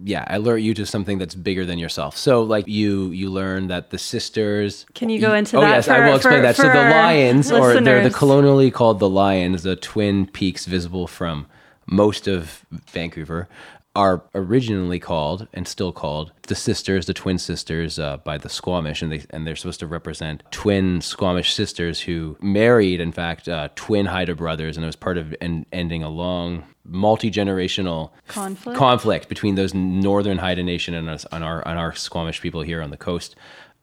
[0.04, 2.18] yeah, alert you to something that's bigger than yourself.
[2.18, 4.86] So, like, you you learn that the sisters.
[4.94, 5.58] Can you go into that?
[5.58, 6.56] oh, that yes, I will explain for- that.
[6.56, 8.16] So the lions, or they're the listeners?
[8.16, 11.48] colonially called the lions, the twin peaks visible from
[11.88, 13.48] most of Vancouver,
[13.96, 19.02] are originally called and still called the sisters, the twin sisters uh, by the Squamish,
[19.02, 23.70] and they and they're supposed to represent twin Squamish sisters who married, in fact, uh,
[23.76, 28.78] twin Haida brothers, and it was part of en- ending a long multi generational Conflict?
[28.78, 32.82] conflict between those northern Haida nation and us on our on our Squamish people here
[32.82, 33.36] on the coast.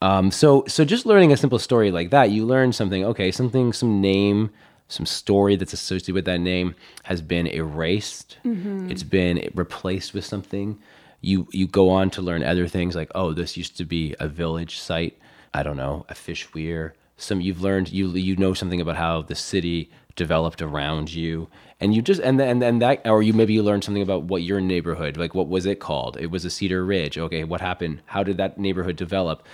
[0.02, 3.04] Um, so so just learning a simple story like that, you learn something.
[3.04, 4.50] Okay, something, some name,
[4.92, 6.74] some story that's associated with that name
[7.04, 8.36] has been erased.
[8.44, 8.90] Mm-hmm.
[8.90, 10.78] It's been replaced with something.
[11.20, 14.28] You you go on to learn other things like oh, this used to be a
[14.28, 15.18] village site.
[15.54, 16.94] I don't know, a fish weir.
[17.16, 21.48] Some you've learned you you know something about how the city developed around you
[21.80, 24.24] and you just and then and then that or you maybe you learned something about
[24.24, 27.60] what your neighborhood like what was it called it was a cedar ridge okay what
[27.60, 29.46] happened how did that neighborhood develop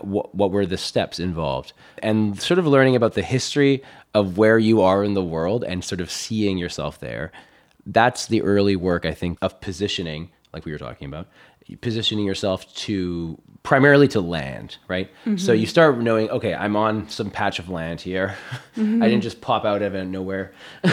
[0.00, 1.72] what, what were the steps involved.
[2.02, 3.82] And sort of learning about the history
[4.14, 7.32] of where you are in the world and sort of seeing yourself there
[7.86, 11.28] that's the early work i think of positioning like we were talking about
[11.80, 15.10] positioning yourself to primarily to land right?
[15.20, 15.38] Mm-hmm.
[15.38, 18.36] So you start knowing okay i'm on some patch of land here.
[18.74, 19.04] Mm-hmm.
[19.04, 20.52] I didn't just pop out of nowhere.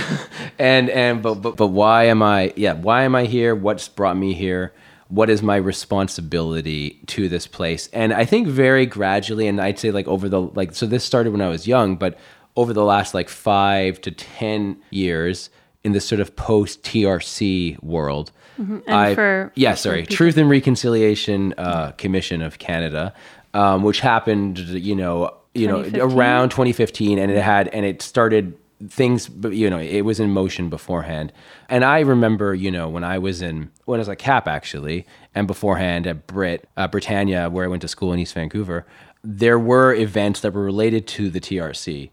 [0.59, 3.55] And and but, but but why am i yeah why am i here?
[3.55, 4.71] What's brought me here
[5.11, 7.87] what is my responsibility to this place?
[7.93, 11.31] And i think very gradually and i'd say like over the like so this started
[11.31, 12.17] when i was young but
[12.55, 15.49] over the last like five to ten years
[15.83, 21.53] in this sort of post trc world And I- for yeah, sorry, Truth and Reconciliation
[21.57, 23.11] uh, Commission of Canada,
[23.55, 26.17] um, which happened, you know, you know, 2015?
[26.17, 28.55] around 2015, and it had, and it started
[28.89, 31.31] things, but you know, it was in motion beforehand.
[31.69, 35.05] And I remember, you know, when I was in, when I was at CAP actually,
[35.35, 38.85] and beforehand at Brit, uh, Britannia, where I went to school in East Vancouver.
[39.23, 42.09] There were events that were related to the TRC,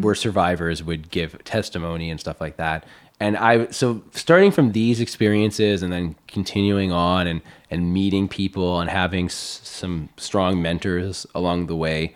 [0.00, 2.84] where survivors would give testimony and stuff like that
[3.20, 8.80] and I so starting from these experiences and then continuing on and and meeting people
[8.80, 12.14] and having s- some strong mentors along the way,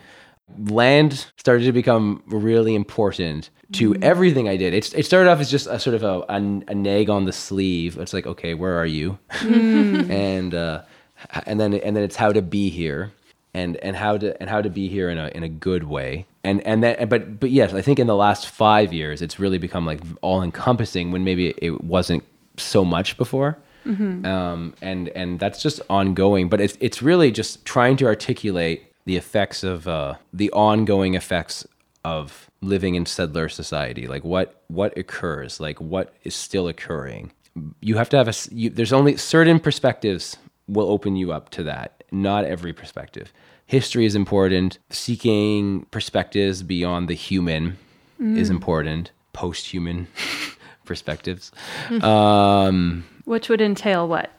[0.57, 4.73] land started to become really important to everything I did.
[4.73, 6.35] It it started off as just a sort of a, a,
[6.67, 7.97] a nag on the sleeve.
[7.97, 9.19] It's like, okay, where are you?
[9.41, 10.83] and uh,
[11.45, 13.11] and then and then it's how to be here
[13.53, 16.25] and and how to and how to be here in a in a good way
[16.43, 19.57] and and that but but yes i think in the last five years it's really
[19.57, 22.23] become like all encompassing when maybe it wasn't
[22.57, 23.57] so much before
[24.25, 29.15] um and and that's just ongoing but it's it's really just trying to articulate the
[29.15, 31.65] effects of uh the ongoing effects
[32.03, 34.05] of living in settler society.
[34.07, 35.59] Like what what occurs?
[35.59, 37.31] Like what is still occurring?
[37.81, 41.63] You have to have a You, there's only certain perspectives will open you up to
[41.63, 42.03] that.
[42.11, 43.33] Not every perspective.
[43.65, 44.77] History is important.
[44.89, 47.77] Seeking perspectives beyond the human
[48.19, 49.11] is important.
[49.33, 50.07] Post-human
[50.85, 51.51] perspectives.
[52.01, 54.31] Um, Which would entail what?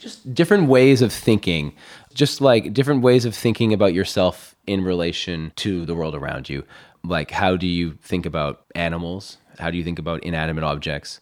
[0.00, 1.74] Just different ways of thinking,
[2.14, 6.64] just like different ways of thinking about yourself in relation to the world around you.
[7.04, 9.38] Like, how do you think about animals?
[9.58, 11.20] How do you think about inanimate objects?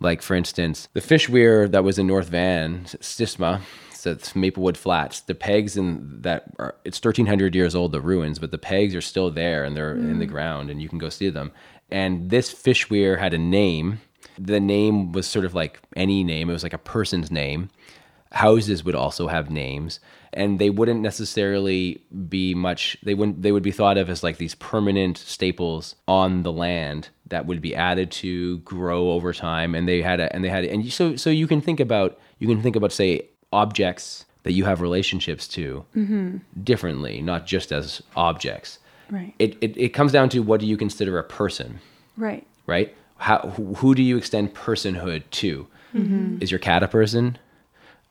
[0.00, 3.60] Like, for instance, the fish weir that was in North Van, Stisma,
[3.92, 8.38] so it's Maplewood Flats, the pegs in that are, it's 1300 years old, the ruins,
[8.38, 10.30] but the pegs are still there and they're in the mm.
[10.30, 11.52] ground and you can go see them.
[11.90, 14.00] And this fish weir had a name.
[14.38, 17.68] The name was sort of like any name, it was like a person's name
[18.32, 19.98] houses would also have names
[20.32, 24.38] and they wouldn't necessarily be much they wouldn't they would be thought of as like
[24.38, 29.88] these permanent staples on the land that would be added to grow over time and
[29.88, 32.62] they had a and they had and so so you can think about you can
[32.62, 36.36] think about say objects that you have relationships to mm-hmm.
[36.62, 38.78] differently not just as objects
[39.10, 39.34] Right.
[39.40, 41.80] it, it it comes down to what do you consider a person
[42.16, 42.46] Right.
[42.66, 42.94] right?
[43.16, 45.66] How who, who do you extend personhood to?
[45.94, 46.38] Mm-hmm.
[46.40, 47.38] Is your cat a person?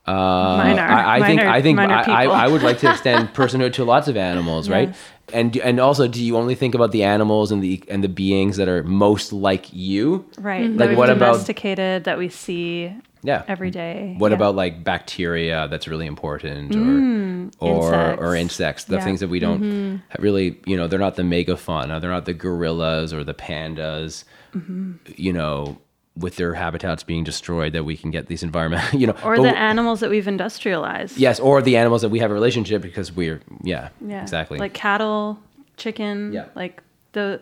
[0.09, 0.79] Uh, Mine.
[0.79, 2.25] I, I Mine think I think I, I.
[2.25, 4.95] I would like to extend personhood to lots of animals, right?
[5.33, 8.57] And and also, do you only think about the animals and the and the beings
[8.57, 10.25] that are most like you?
[10.39, 10.67] Right.
[10.69, 12.91] Like, That we've what about- domesticated that we see
[13.21, 13.43] Yeah.
[13.47, 14.15] every day.
[14.17, 14.37] What Yeah.
[14.37, 15.67] about like bacteria?
[15.69, 17.51] That's really important, or mm.
[17.59, 18.23] or insects.
[18.23, 18.83] or insects.
[18.85, 19.03] The Yeah.
[19.03, 20.21] things that we don't mm-hmm.
[20.21, 22.01] really, you know, they're not the megafauna.
[22.01, 24.23] They're not the gorillas or the pandas.
[24.55, 24.93] Mm-hmm.
[25.15, 25.77] You know,
[26.19, 28.83] with their habitats being destroyed, that we can get these environment.
[28.93, 31.17] You know, or the w- animals that we've industrialized?
[31.17, 34.21] yes, or the animals that we have a relationship because we're yeah, Yeah.
[34.21, 34.57] exactly.
[34.59, 35.39] Like cattle,
[35.77, 36.33] chicken.
[36.33, 36.45] Yeah.
[36.55, 36.81] Like
[37.13, 37.41] the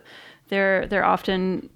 [0.49, 1.69] they're they're often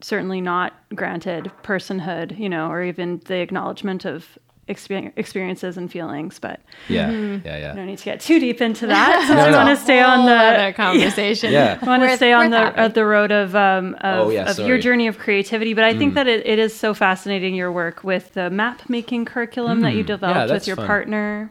[0.00, 4.38] certainly not granted personhood, you know, or even the acknowledgement of
[4.68, 6.38] experiences and feelings.
[6.38, 7.72] But yeah, yeah, yeah.
[7.74, 9.24] no need to get too deep into that.
[9.26, 9.56] since No, we no.
[9.64, 11.52] want to stay on the conversation.
[11.52, 11.78] Yeah.
[11.80, 14.58] I want to stay on the uh, the road of um, of, Oh, yeah, of
[14.58, 14.78] your.
[14.78, 14.82] Mm.
[14.82, 15.74] journey of creativity.
[15.74, 19.24] But I think that it, it is so fascinating your work with the map making
[19.26, 20.66] curriculum that you developed with Mm.
[20.66, 20.86] your fun.
[20.86, 21.50] partner.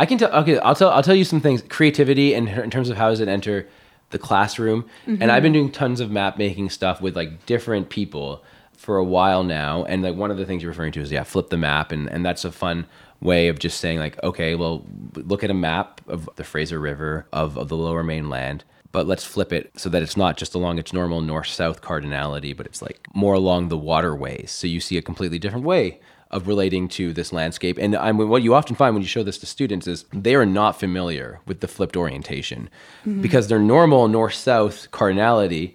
[0.00, 0.32] I can tell.
[0.32, 0.90] Okay, I'll tell.
[0.90, 1.62] I'll tell you some things.
[1.68, 3.68] Creativity and in terms of how does it enter
[4.10, 4.84] the classroom.
[5.06, 8.42] And I've been doing tons of map making stuff with like different people
[8.76, 9.84] for a while now.
[9.84, 12.08] And like one of the things you're referring to is yeah, flip the map, and
[12.08, 12.86] and that's a fun
[13.20, 14.84] way of just saying like, okay, well,
[15.14, 18.64] look at a map of the Fraser River of of the Lower Mainland.
[18.92, 22.64] But let's flip it so that it's not just along its normal north-south cardinality, but
[22.64, 24.52] it's like more along the waterways.
[24.52, 25.98] So you see a completely different way
[26.30, 27.78] of relating to this landscape.
[27.78, 30.34] And I mean, what you often find when you show this to students is they
[30.34, 32.68] are not familiar with the flipped orientation
[33.00, 33.22] mm-hmm.
[33.22, 35.74] because their normal north south cardinality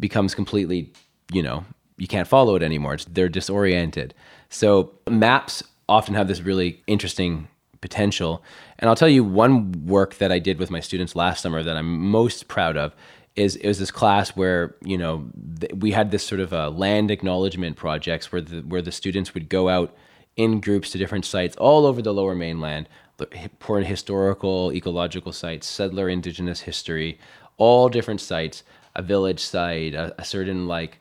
[0.00, 0.92] becomes completely,
[1.32, 1.64] you know,
[1.96, 2.94] you can't follow it anymore.
[2.94, 4.14] It's, they're disoriented.
[4.48, 7.48] So maps often have this really interesting
[7.80, 8.42] potential.
[8.78, 11.76] And I'll tell you one work that I did with my students last summer that
[11.76, 12.94] I'm most proud of
[13.36, 15.26] is it was this class where you know
[15.60, 19.34] th- we had this sort of a land acknowledgement projects where the where the students
[19.34, 19.94] would go out
[20.36, 22.88] in groups to different sites all over the lower mainland
[23.32, 27.18] important historical ecological sites settler indigenous history
[27.56, 28.64] all different sites
[28.96, 30.98] a village site a, a certain like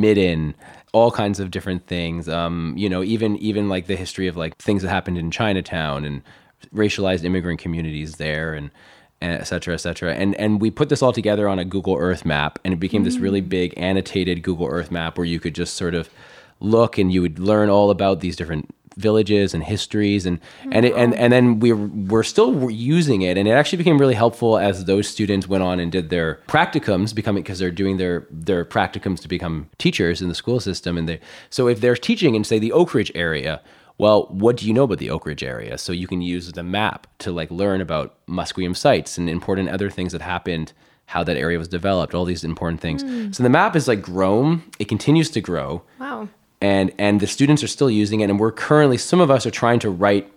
[0.00, 0.54] midden
[0.92, 4.56] all kinds of different things um, you know even even like the history of like
[4.58, 6.22] things that happened in chinatown and
[6.74, 8.70] racialized immigrant communities there and
[9.24, 10.14] and et cetera, et cetera.
[10.14, 13.04] And, and we put this all together on a Google Earth map, and it became
[13.04, 16.10] this really big annotated Google Earth map where you could just sort of
[16.60, 20.38] look and you would learn all about these different villages and histories and
[20.70, 23.98] and it, and and then we were, we're still using it and it actually became
[23.98, 27.96] really helpful as those students went on and did their practicums becoming because they're doing
[27.96, 31.96] their their practicums to become teachers in the school system and they so if they're
[31.96, 33.60] teaching in say the Oakridge area
[33.96, 35.78] well, what do you know about the Oakridge area?
[35.78, 39.88] So you can use the map to like learn about Musqueam sites and important other
[39.88, 40.72] things that happened,
[41.06, 43.02] how that area was developed, all these important things.
[43.02, 43.30] Hmm.
[43.30, 46.28] So the map is like grown, it continues to grow, Wow.
[46.64, 48.30] And and the students are still using it.
[48.30, 50.32] And we're currently, some of us are trying to write,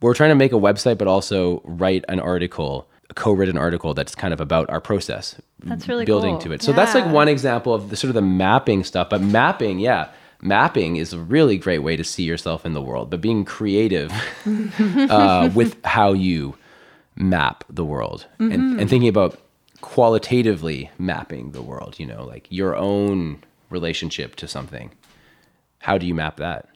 [0.00, 4.14] we're trying to make a website, but also write an article, a co-written article that's
[4.14, 5.40] kind of about our process.
[5.64, 6.42] That's really building cool.
[6.42, 6.62] to it.
[6.62, 9.10] So that's like one example of the sort of the mapping stuff.
[9.10, 10.08] But mapping, yeah,
[10.40, 13.10] mapping is a really great way to see yourself in the world.
[13.10, 14.12] But being creative
[15.10, 16.56] uh, with how you
[17.16, 18.52] map the world Mm-hmm.
[18.52, 19.38] and, and thinking about
[19.80, 21.98] qualitatively mapping the world.
[21.98, 24.92] You know, like your own relationship to something.
[25.82, 26.68] How do you map that?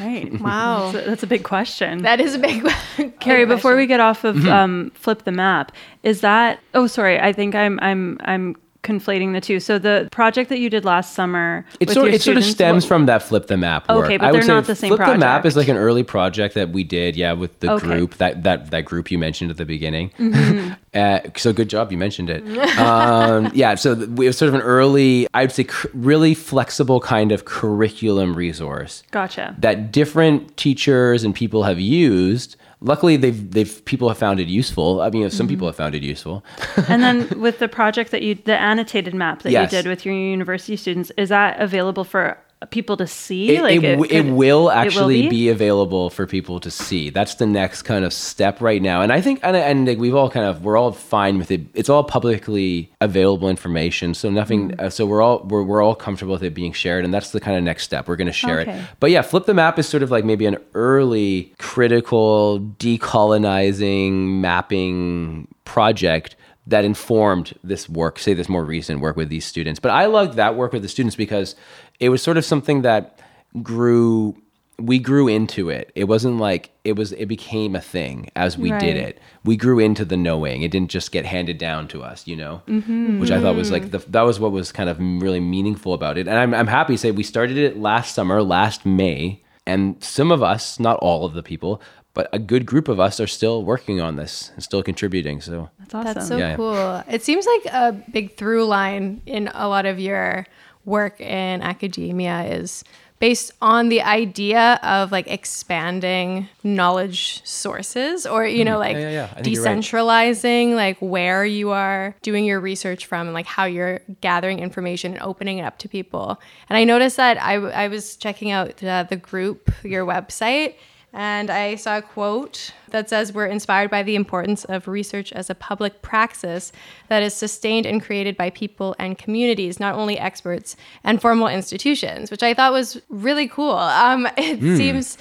[0.00, 0.30] Right.
[0.40, 0.90] Wow.
[0.92, 2.02] That's a, that's a big question.
[2.02, 2.64] That is a big
[3.20, 4.48] Cary, big before we get off of Mm-hmm.
[4.48, 6.60] um, flip the map, is that?
[6.74, 7.18] Oh, sorry.
[7.20, 9.60] I think I'm I'm I'm conflating the two.
[9.60, 12.88] So the project that you did last summer, It sort, it sort of stems what-
[12.88, 14.04] from that flip the map work.
[14.06, 15.06] Okay, but I would they're not the same project.
[15.08, 17.86] flip the map is like an early project that we did, yeah, with the Okay.
[17.86, 20.10] group that that that group you mentioned at the beginning.
[20.30, 20.72] Mm-hmm.
[20.92, 22.42] Uh, so good job, you mentioned it.
[22.78, 26.98] um, yeah, so it was sort of an early, I would say, cr- really flexible
[27.00, 29.54] kind of curriculum resource Gotcha.
[29.58, 32.56] that different teachers and people have used.
[32.82, 35.00] Luckily, they've they've people have found it useful.
[35.02, 35.52] I mean, some Mm-hmm.
[35.52, 36.42] people have found it useful.
[36.88, 39.70] and then with the project that you, the annotated map that Yes.
[39.72, 42.38] you did with your university students, is that available for
[42.70, 43.56] people to see?
[43.56, 45.28] It, it, w- it could- will it actually be?
[45.28, 45.48] be?
[45.48, 47.08] available for people to see.
[47.10, 49.00] That's the next kind of step right now.
[49.00, 51.62] And I think, and, and like, we've all kind of, we're all fine with it.
[51.74, 54.12] It's all publicly available information.
[54.14, 54.80] So nothing, Mm.
[54.80, 57.04] uh, so we're all, we're, we're all comfortable with it being shared.
[57.04, 58.06] And that's the kind of next step.
[58.08, 58.78] We're going to share Okay.
[58.78, 58.84] it.
[59.00, 65.48] But yeah, Flip the Map is sort of like maybe an early critical decolonizing mapping
[65.64, 66.36] project
[66.66, 69.80] that informed this work, say this more recent work with these students.
[69.80, 71.56] But I loved that work with the students because
[72.00, 73.18] it was sort of something that
[73.62, 74.36] grew
[74.78, 75.92] we grew into it.
[75.94, 79.18] It wasn't like it was it became a thing as we did it.
[79.44, 80.62] We grew into the knowing.
[80.62, 82.62] It didn't just get handed down to us, you know?
[82.66, 83.20] Mm-hmm.
[83.20, 86.16] Which I thought was like the, that was what was kind of really meaningful about
[86.16, 86.26] it.
[86.26, 90.32] And I'm I'm happy to say we started it last summer, last May, and some
[90.32, 91.82] of us, not all of the people,
[92.14, 95.40] but a good group of us are still working on this and still contributing.
[95.40, 96.14] So That's awesome.
[96.14, 96.56] That's so Yeah.
[96.56, 97.02] cool.
[97.08, 100.46] It seems like a big through line in a lot of your
[100.84, 102.84] work in academia is
[103.18, 109.02] based on the idea of like expanding knowledge sources or you know like Mm-hmm.
[109.02, 109.28] yeah, yeah.
[109.32, 109.44] I right.
[109.44, 115.12] decentralizing like where you are doing your research from and like how you're gathering information
[115.12, 118.82] and opening it up to people and i noticed that i, I was checking out
[118.82, 120.74] uh, the group your website
[121.12, 125.50] and I saw a quote that says, We're inspired by the importance of research as
[125.50, 126.70] a public praxis
[127.08, 132.30] that is sustained and created by people and communities, not only experts and formal institutions,
[132.30, 133.72] which I thought was really cool.
[133.72, 135.18] Um, it seems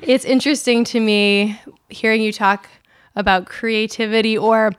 [0.00, 2.68] it's interesting to me hearing you talk
[3.16, 4.72] about creativity or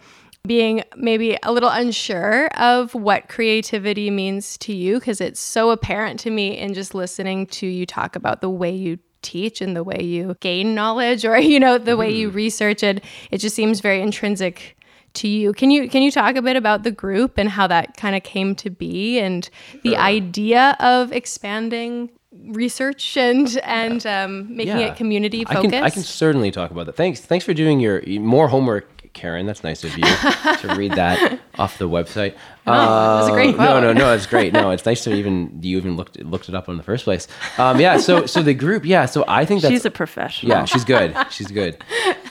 [0.45, 6.20] being maybe a little unsure of what creativity means to you because it's so apparent
[6.20, 9.84] to me in just listening to you talk about the way you teach and the
[9.84, 13.80] way you gain knowledge or you know the way you research it it just seems
[13.80, 14.78] very intrinsic
[15.13, 17.95] to you can you can you talk a bit about the group and how that
[17.97, 19.49] kind of came to be and
[19.84, 22.09] the idea of expanding
[22.47, 24.88] research and and um, making Yeah.
[24.88, 26.95] it community I focused can I can certainly talk about that.
[26.95, 29.45] Thanks thanks for doing your more homework, Karen.
[29.45, 30.03] That's nice of you
[30.59, 32.36] to read that off the website.
[32.66, 34.14] No, it was a great Uh, No, no, no.
[34.14, 34.53] It's great.
[34.53, 37.28] No, it's nice to even you even looked looked it up in the first place.
[37.57, 37.97] Um, yeah.
[37.97, 38.86] So so the group.
[38.86, 39.05] Yeah.
[39.05, 40.49] So I think that's She's a professional.
[40.51, 40.66] yeah.
[40.66, 41.16] She's good.
[41.32, 41.78] She's good.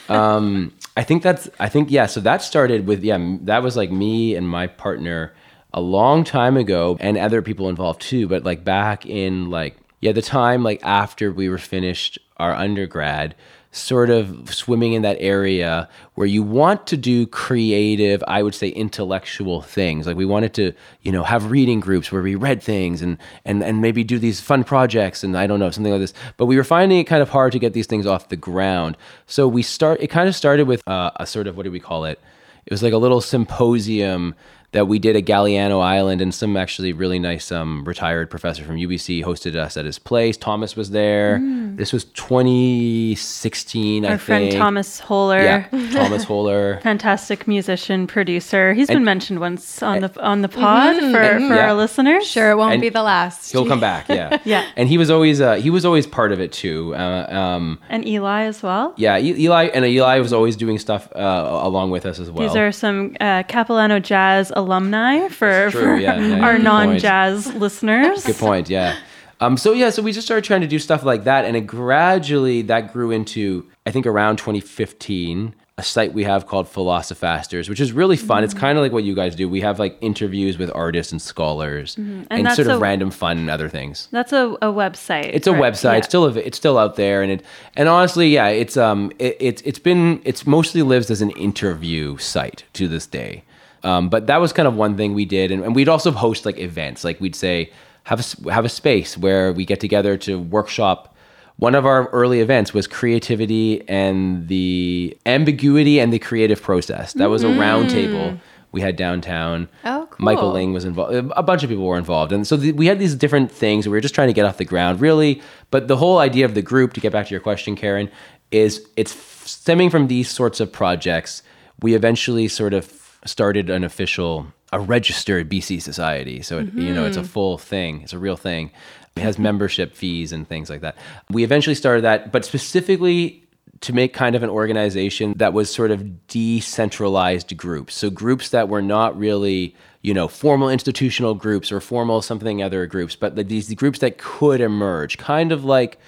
[0.09, 2.07] Um, I think that's I think yeah.
[2.07, 3.37] So that started with yeah.
[3.43, 5.33] That was like me and my partner
[5.75, 8.29] a long time ago, and other people involved too.
[8.29, 13.35] But like back in like yeah, the time like after we were finished our undergrad,
[13.75, 18.69] sort of swimming in that area where you want to do creative, I would say
[18.69, 20.07] intellectual things.
[20.07, 23.17] Like we wanted to, you know, have reading groups where we read things and
[23.47, 26.13] and and maybe do these fun projects and I don't know, something like this.
[26.37, 28.99] But we were finding it kind of hard to get these things off the ground.
[29.27, 31.81] So we start it kind of started with uh, a sort of what do we
[31.81, 32.21] call it?
[32.67, 34.35] It was like a little symposium
[34.73, 38.77] that we did at Galiano Island, and some actually really nice um, retired professor from
[38.77, 40.37] UBC hosted us at his place.
[40.37, 41.41] Thomas was there.
[41.77, 44.61] This was 2016, I Our friend think.
[44.61, 45.43] Thomas Holler.
[45.43, 46.81] Yeah, Thomas Holler.
[46.83, 48.75] Fantastic musician, producer.
[48.75, 51.69] He's been mentioned once on the on the pod for, for Yeah.
[51.69, 52.27] our listeners.
[52.27, 54.09] sure it won't And be the last He'll come back.
[54.09, 54.67] Yeah, Yeah.
[54.77, 56.95] And he was always uh, he was always part of it too.
[56.95, 58.95] Uh, um, And Eli as well.
[58.97, 62.47] yeah, E- Eli and Eli was always doing stuff uh, along with us as well.
[62.49, 68.25] These are some uh, Capilano Jazz alumni for, for yeah, yeah, our non-jazz listeners.
[68.25, 68.69] Good point.
[68.71, 68.97] Yeah.
[69.41, 71.63] Um, so yeah, so we just started trying to do stuff like that, and it
[71.67, 77.81] gradually that grew into I think around 2015 a site we have called Philosophasters, which
[77.81, 78.39] is really fun.
[78.39, 78.45] Mm-hmm.
[78.45, 79.49] It's kind of like what you guys do.
[79.49, 82.43] We have like interviews with artists and scholars, and, Mm-hmm.
[82.45, 84.07] that's sort of a- random fun and other things.
[84.13, 85.31] That's a, a website.
[85.33, 85.93] It's a website.
[85.93, 85.97] Yeah.
[85.99, 87.45] It's still it's still out there, and it
[87.75, 92.19] and honestly, yeah, it's um it, it's it's been it's mostly lives as an interview
[92.19, 93.43] site to this day.
[93.85, 96.47] Um, but that was kind of one thing we did, and, and we'd also host
[96.47, 97.05] like events.
[97.05, 97.73] Like we'd say
[98.05, 101.17] have a, have a space where we get together to workshop.
[101.57, 107.13] One of our early events was creativity and the ambiguity and the creative process.
[107.13, 108.41] That was a roundtable
[108.73, 109.69] we had downtown.
[109.85, 110.25] Oh, cool.
[110.25, 110.53] Michael.
[110.53, 111.15] Ling was involved.
[111.37, 113.87] A bunch of people were involved, and so the, we had these different things.
[113.87, 115.43] We were just trying to get off the ground, really.
[115.71, 118.11] But the whole idea of the group, to get back to your question, Karen,
[118.51, 119.15] is it's
[119.49, 121.43] stemming from these sorts of projects.
[121.81, 122.87] We eventually sort of
[123.25, 126.41] started an official a registered BC society.
[126.41, 127.29] So, it, you know, it's a mm-hmm.
[127.29, 128.71] full thing, it's a real thing.
[129.17, 130.97] It has membership fees and things like that.
[131.31, 133.47] We eventually started that, but specifically
[133.83, 137.95] to make kind of an organization that was sort of decentralized groups.
[137.95, 142.87] So groups that were not really, you know, formal institutional groups or formal something other
[142.87, 145.99] groups, but the, these groups that could emerge, kind of like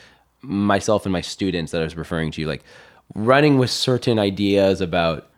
[0.41, 2.65] myself and my students that I was referring to, like
[3.15, 5.29] running with certain ideas about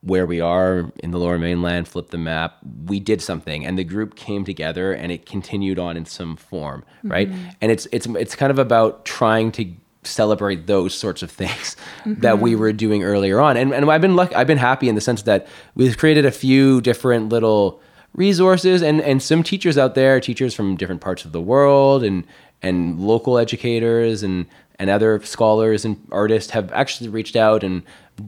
[0.00, 3.84] where we are in the lower mainland, flip the map, we did something and the
[3.84, 7.30] group came together and it continued on in some form, right?
[7.30, 7.48] Mm-hmm.
[7.60, 9.72] And it's it's it's kind of about trying to
[10.04, 11.76] celebrate those sorts of things
[12.06, 12.60] that we mm-hmm.
[12.60, 13.56] were doing earlier on.
[13.56, 16.30] And and I've been lucky I've been happy in the sense that we've created a
[16.30, 17.80] few different little
[18.14, 22.24] resources and and some teachers out there, teachers from different parts of the world and
[22.62, 24.46] and local educators and
[24.78, 27.82] and other scholars and artists have actually reached out and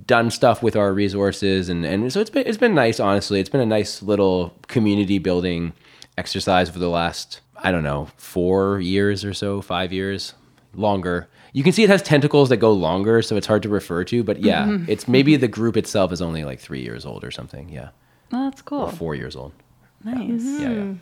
[0.06, 3.48] done stuff with our resources and and so it's been it's been nice honestly it's
[3.48, 5.72] been a nice little community building
[6.16, 10.34] exercise for the last I don't know 4 years or so 5 years
[10.74, 14.04] longer you can see it has tentacles that go longer so it's hard to refer
[14.04, 17.30] to but yeah it's maybe the group itself is only like 3 years old or
[17.30, 17.88] something yeah
[18.32, 18.82] Oh, that's cool.
[18.82, 19.52] or 4 years old
[20.04, 20.42] Nice.
[20.44, 20.92] yeah, yeah.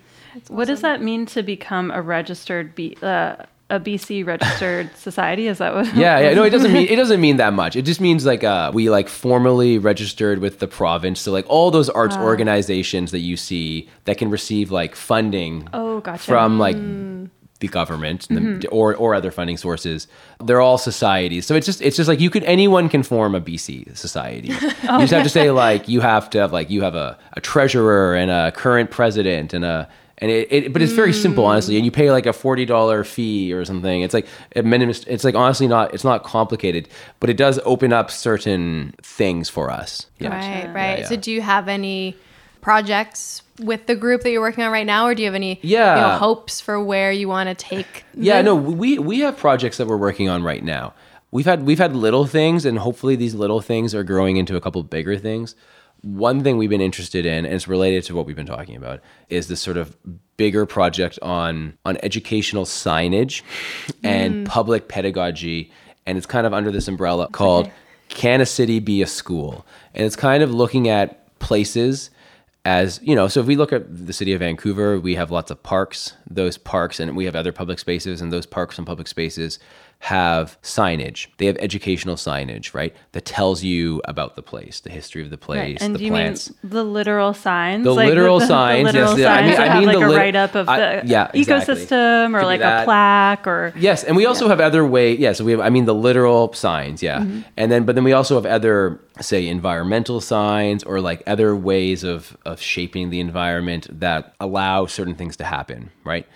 [0.49, 3.37] What does that mean to become a registered B, uh,
[3.71, 5.47] a BC registered society?
[5.47, 5.87] Is that what?
[5.95, 6.35] yeah, yeah.
[6.35, 7.77] No, it doesn't mean it doesn't mean that much.
[7.77, 11.21] It just means like uh, we like formally registered with the province.
[11.21, 12.23] So like all those arts Ah.
[12.25, 16.23] organizations that you see that can receive like funding Oh, gotcha.
[16.25, 16.77] from like
[17.61, 18.61] the government Mm-hmm.
[18.61, 20.07] the, or or other funding sources.
[20.45, 21.45] They're all societies.
[21.45, 24.51] So it's just it's just like you could anyone can form a BC society.
[24.53, 24.63] Oh,
[24.95, 27.41] you just have to say like you have to have like you have a, a
[27.41, 29.89] treasurer and a current president and a
[30.21, 31.49] and it, it but it's very simple Mm.
[31.49, 35.25] honestly and you pay like a $40 fee or something it's like a minimum it's
[35.25, 36.89] like honestly not it's not complicated
[37.21, 40.99] but it does open up certain things for us yeah Right, right.
[41.01, 41.07] yeah.
[41.09, 42.17] So, do you have any
[42.61, 45.59] projects with the group that you're working on right now, or do you have any
[45.63, 45.95] Yeah.
[45.95, 48.05] you know, hopes for where you want to take?
[48.15, 50.93] Yeah, the- no, we we have projects that we're working on right now.
[51.31, 54.61] We've had we've had little things, and hopefully these little things are growing into a
[54.61, 55.55] couple bigger things.
[56.03, 59.01] One thing we've been interested in, and it's related to what we've been talking about,
[59.29, 59.97] is this sort of
[60.37, 63.43] bigger project on on educational signage
[64.03, 64.49] and mm.
[64.49, 65.71] public pedagogy,
[66.07, 67.71] and it's kind of under this umbrella called
[68.09, 72.11] "Can a City Be a School?" And it's kind of looking at places
[72.65, 75.51] as you know so if we look at the city of vancouver we have lots
[75.51, 79.07] of parks those parks and we have other public spaces and those parks and public
[79.07, 79.59] spaces
[80.01, 85.23] have signage they have educational signage right that tells you about the place the history
[85.23, 85.83] of the place Right.
[85.83, 87.83] And the plants mean the literal signs?
[87.83, 89.85] The Like literal the, signs, The literal yes, yeah, I signs mean- that I have
[89.85, 91.75] like the a lit- write up of I- the yeah, exactly.
[91.75, 95.17] ecosystem or Could like a plaque or Yes, and we also have other way.
[95.17, 95.61] Yeah, so we have.
[95.61, 97.03] I mean, the literal signs.
[97.03, 97.41] Yeah, Mm-hmm.
[97.57, 102.05] and then but then we also have other, say, environmental signs or like other ways
[102.05, 105.91] of of shaping the environment that allow certain things to happen.
[106.05, 106.27] Right.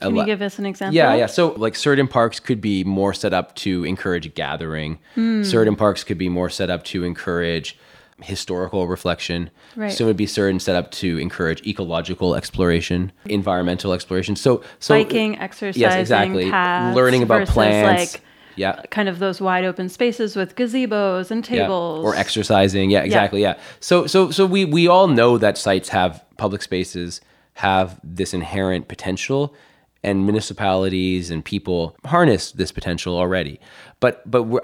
[0.00, 0.94] Can you give us an example?
[0.94, 1.26] Yeah, yeah.
[1.26, 4.98] So like certain parks could be more set up to encourage gathering.
[5.14, 5.42] Hmm.
[5.42, 7.76] Certain parks could be more set up to encourage
[8.22, 9.50] historical reflection.
[9.76, 9.92] Right.
[9.92, 14.36] Some would be certain set up to encourage ecological exploration, environmental exploration.
[14.36, 16.44] So so Biking, exercising, Yes, exactly.
[16.50, 18.14] Learning about plants.
[18.14, 18.22] like,
[18.56, 18.82] yeah.
[18.90, 21.60] kind of those wide open spaces with gazebos and Yeah.
[21.62, 22.90] tables Or exercising.
[22.90, 23.40] Yeah, exactly.
[23.40, 23.54] Yeah.
[23.80, 27.20] So so so we we all know that sites have public spaces
[27.54, 29.54] have this inherent potential
[30.02, 33.60] and municipalities and people harness this potential already.
[34.00, 34.60] But but we're,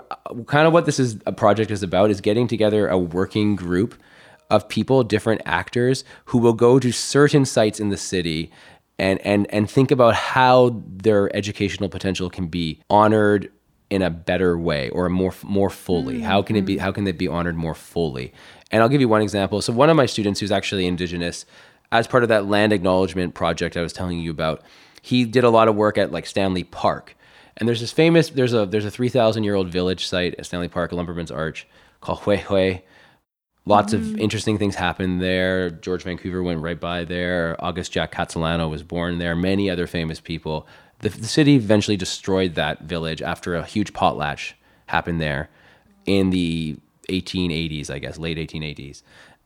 [0.46, 3.94] kind of what this is a project is about is getting together a working group
[4.50, 8.52] of people, different actors who will go to certain sites in the city
[8.98, 13.50] and and and think about how their educational potential can be honored
[13.90, 16.20] in a better way or more more fully.
[16.20, 18.32] How can it be how can they be honored more fully?
[18.70, 19.60] And I'll give you one example.
[19.62, 21.44] So one of my students who's actually indigenous
[21.92, 24.62] as part of that land acknowledgement project I was telling you about,
[25.04, 27.14] he did a lot of work at like Stanley Park.
[27.58, 30.68] And there's this famous there's a there's a 3000 year old village site at Stanley
[30.68, 31.66] Park, Lumberman's Arch
[32.00, 32.80] called Hue Hue.
[33.66, 34.18] Lots of mm.
[34.18, 35.68] interesting things happened there.
[35.68, 37.54] George Vancouver went right by there.
[37.62, 39.36] August Jack Khatsalano was born there.
[39.36, 40.66] Many other famous people.
[41.00, 44.54] The, the city eventually destroyed that village after a huge potlatch
[44.86, 45.50] happened there
[46.06, 46.78] in the
[47.10, 49.02] 1880s, I guess, late 1880s.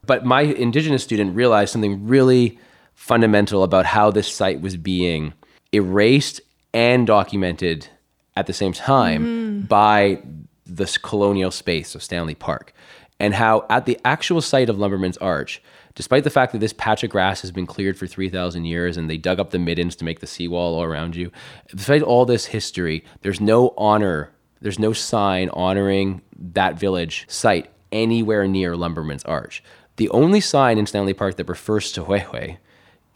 [0.07, 2.61] But my indigenous student realized something really
[2.95, 5.33] fundamental about how this site was being
[5.73, 6.41] erased
[6.73, 7.89] and documented
[8.37, 9.69] at the same time mm.
[9.69, 10.23] by
[10.65, 12.73] this colonial space of Stanley Park.
[13.19, 15.61] And how at the actual site of Lumberman's Arch,
[15.95, 19.11] despite the fact that this patch of grass has been cleared for 3,000 years and
[19.11, 21.33] they dug up the middens to make the seawall all around you,
[21.75, 28.47] despite all this history, there's no honor, there's no sign honoring that village site anywhere
[28.47, 29.65] near Lumberman's Arch.
[29.97, 32.59] The only sign in Stanley Park that refers to Huehue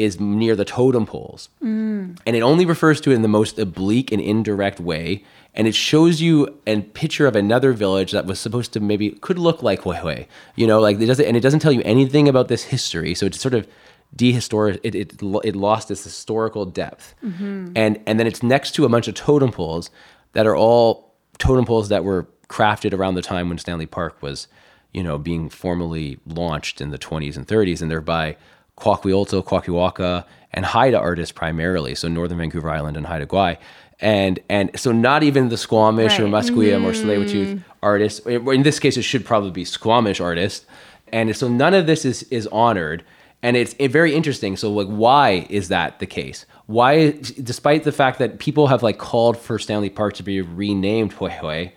[0.03, 1.49] is near the totem poles.
[2.27, 5.25] And it only refers to it in the most oblique and indirect way.
[5.55, 9.39] And it shows you a picture of another village that was supposed to maybe could
[9.39, 10.27] look like Huehue.
[10.57, 13.15] You know, like it doesn't and it doesn't tell you anything about this history.
[13.15, 13.67] So it's sort of
[14.17, 17.15] dehistoric it, it, it lost its historical depth.
[17.25, 17.73] Mm-hmm.
[17.77, 19.91] And and then it's next to a bunch of totem poles
[20.33, 24.47] that are all totem poles that were crafted around the time when Stanley Park was,
[24.93, 28.01] you know, being formally launched in the 20s and 30s, and they're
[28.77, 33.57] by Kwakiutl, Kwakwaka'wakw, and Haida artists primarily, so Northern Vancouver Island and Haida Gwaii.
[34.01, 36.33] And and so not even the Squamish or Right.
[36.33, 37.65] Musqueam or Tsleil-Waututh mm.
[37.83, 38.27] artists.
[38.27, 40.67] In this case, it should probably be Squamish artists.
[41.13, 43.05] And so none of this is is honored.
[43.45, 44.57] And it's it, very interesting.
[44.57, 46.47] So like, why is that the case?
[46.67, 47.13] Why,
[47.43, 51.71] despite the fact that people have like called for Stanley Park to be renamed Huehue,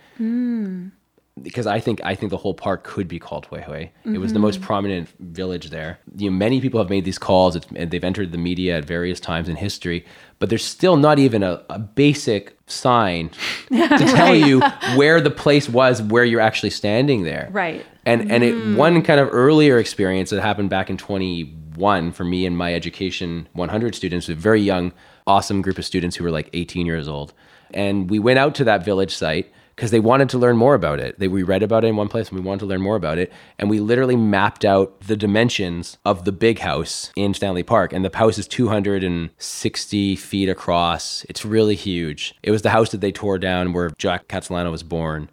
[1.42, 3.90] because I think I think the whole park could be called Huehue.
[4.06, 4.66] It was the most mm-hmm.
[4.66, 6.00] prominent village there.
[6.16, 8.86] You know, many people have made these calls, it's, and they've entered the media at
[8.86, 10.06] various times in history,
[10.40, 13.32] but there's still not even a, a basic sign
[13.70, 14.62] to tell you
[14.96, 17.50] where the place was where you're actually standing there.
[17.52, 17.86] Right.
[18.06, 18.78] And and it mm.
[18.78, 23.50] one kind of earlier experience that happened back in 21 for me and my education
[23.54, 24.94] 100 students, a very young,
[25.28, 27.34] awesome group of students who were like 18 years old,
[27.74, 31.00] and we went out to that village site because they wanted to learn more about
[31.00, 31.20] it.
[31.20, 33.18] They, we read about it in one place and we wanted to learn more about
[33.18, 33.32] it.
[33.60, 37.92] And we literally mapped out the dimensions of the big house in Stanley Park.
[37.92, 41.26] And the house is 260 feet across.
[41.28, 42.36] It's really huge.
[42.42, 45.30] It was the house that they tore down where Jack Khatsalano was born.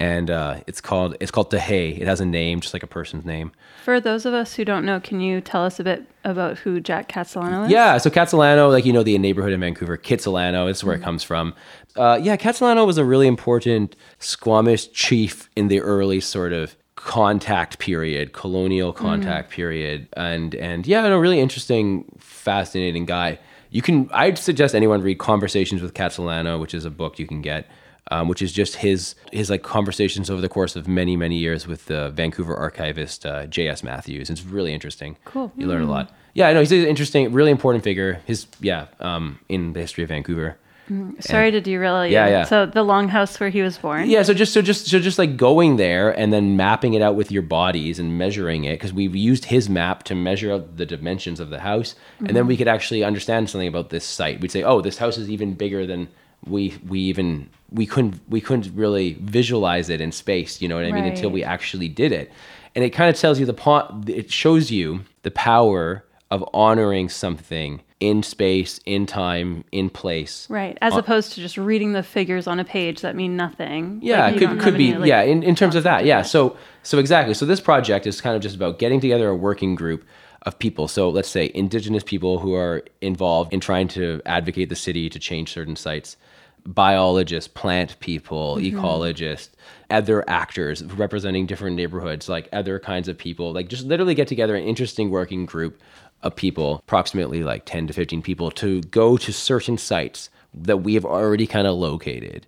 [0.00, 1.98] And uh, it's called it's called Tehei.
[2.00, 3.52] It has a name, just like a person's name.
[3.84, 6.80] For those of us who don't know, can you tell us a bit about who
[6.80, 7.70] Jack Khatsalano is?
[7.70, 11.22] Yeah, so Khatsalano, like you know, the neighborhood in Vancouver, Kitsilano, is where it comes
[11.22, 11.54] from.
[11.96, 17.78] Uh, yeah, Khatsalano was a really important Squamish chief in the early sort of contact
[17.78, 23.38] period, colonial contact period, and and yeah, a really interesting, fascinating guy.
[23.70, 27.42] You can, I'd suggest anyone read Conversations with Khatsalano, which is a book you can
[27.42, 27.66] get.
[28.10, 31.66] Um, which is just his his like conversations over the course of many many years
[31.66, 33.82] with the Vancouver archivist uh, J.S.
[33.82, 34.28] Matthews.
[34.28, 35.16] It's really interesting.
[35.24, 35.50] Cool.
[35.56, 36.12] You learn a lot.
[36.34, 38.20] Yeah, I know he's an interesting, really important figure.
[38.26, 40.58] His yeah, um, in the history of Vancouver.
[40.90, 42.12] Mm, sorry to derail you.
[42.12, 42.44] Yeah, yeah.
[42.44, 44.08] So the longhouse where he was born.
[44.08, 47.14] Yeah, so just so just so just like going there and then mapping it out
[47.14, 50.84] with your bodies and measuring it because we've used his map to measure out the
[50.84, 52.48] dimensions of the house, and then mm-hmm.
[52.48, 54.40] we could actually understand something about this site.
[54.40, 56.08] We'd say, oh, this house is even bigger than
[56.46, 60.60] we we even we couldn't we couldn't really visualize it in space.
[60.60, 61.04] You know what I mean?
[61.04, 62.30] Until we actually did it,
[62.74, 67.80] and it kind of tells you the it shows you the power of honoring something
[68.08, 70.46] in space, in time, in place.
[70.50, 70.76] Right.
[70.82, 74.00] As opposed to just reading the figures on a page that mean nothing.
[74.02, 75.22] Yeah, Like, it could could be any, like, yeah.
[75.22, 76.22] In, in terms of that, yeah.
[76.22, 77.32] So so exactly.
[77.34, 80.04] So this project is kind of just about getting together a working group
[80.42, 80.86] of people.
[80.88, 85.18] So let's say indigenous people who are involved in trying to advocate the city to
[85.18, 86.18] change certain sites,
[86.66, 88.78] biologists, plant people, Mm-hmm.
[88.78, 89.48] ecologists,
[89.90, 93.52] other actors representing different neighborhoods, like other kinds of people.
[93.52, 95.80] Like just literally get together an interesting working group
[96.24, 100.94] of people, approximately like 10 to 15 people, to go to certain sites that we
[100.94, 102.46] have already kind of located.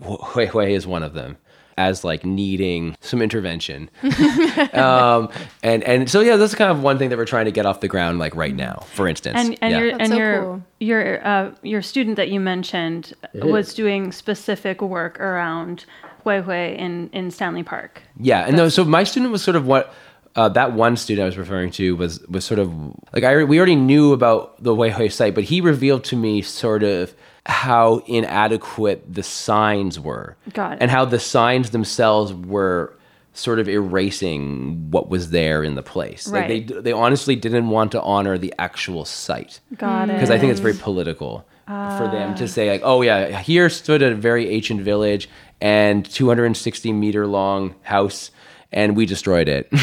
[0.00, 1.36] Huehue is one of them
[1.76, 3.90] as like needing some intervention.
[4.72, 5.28] um,
[5.62, 7.80] and and so yeah, that's kind of one thing that we're trying to get off
[7.80, 9.36] the ground like right now, for instance.
[9.38, 9.78] And and yeah.
[9.78, 10.62] your That's and so your cool.
[10.80, 15.84] your uh, your student that you mentioned was doing specific work around
[16.24, 18.02] Huehue in in Stanley Park.
[18.18, 19.92] Yeah, and no, so my student was sort of what
[20.36, 22.72] uh, that one student I was referring to was was sort of
[23.12, 26.82] like I we already knew about the Huehue site, but he revealed to me sort
[26.82, 27.14] of
[27.46, 30.78] how inadequate the signs were, Got it.
[30.80, 32.94] and how the signs themselves were
[33.34, 36.28] sort of erasing what was there in the place.
[36.28, 40.14] Like they they honestly didn't want to honor the actual site Got it.
[40.14, 44.02] because I think it's very political for them to say like, oh yeah, here stood
[44.02, 45.28] a very ancient village
[45.60, 48.30] and 260 meter long house,
[48.74, 49.68] and we destroyed it.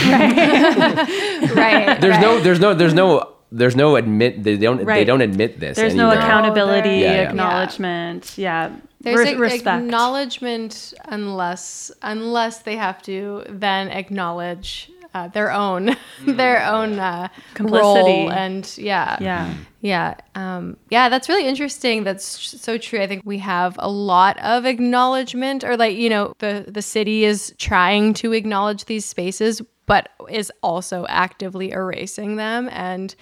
[1.55, 1.97] right.
[1.99, 2.21] there's right.
[2.21, 4.43] no, there's no, there's no, there's no admit.
[4.43, 5.77] They don't, they don't admit this.
[5.77, 6.25] There's no anymore.
[6.25, 7.29] accountability, there- Yeah, yeah.
[7.29, 8.37] acknowledgement.
[8.37, 8.75] Yeah.
[9.01, 9.83] There's Res- a- respect.
[9.83, 15.95] acknowledgement unless unless they have to then acknowledge uh, their own
[16.25, 17.87] their own uh, Complicity.
[17.87, 19.17] role and yeah.
[19.21, 19.53] Yeah.
[19.81, 22.03] yeah um, yeah that's really interesting.
[22.03, 23.01] That's so true.
[23.01, 27.25] I think we have a lot of acknowledgement or like you know the the city
[27.25, 32.69] is trying to acknowledge these spaces but is also actively erasing them.
[32.71, 33.13] And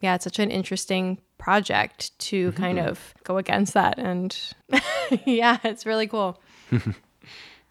[0.00, 4.36] yeah it's such an interesting project to kind of go against that and
[5.24, 6.40] yeah it's really cool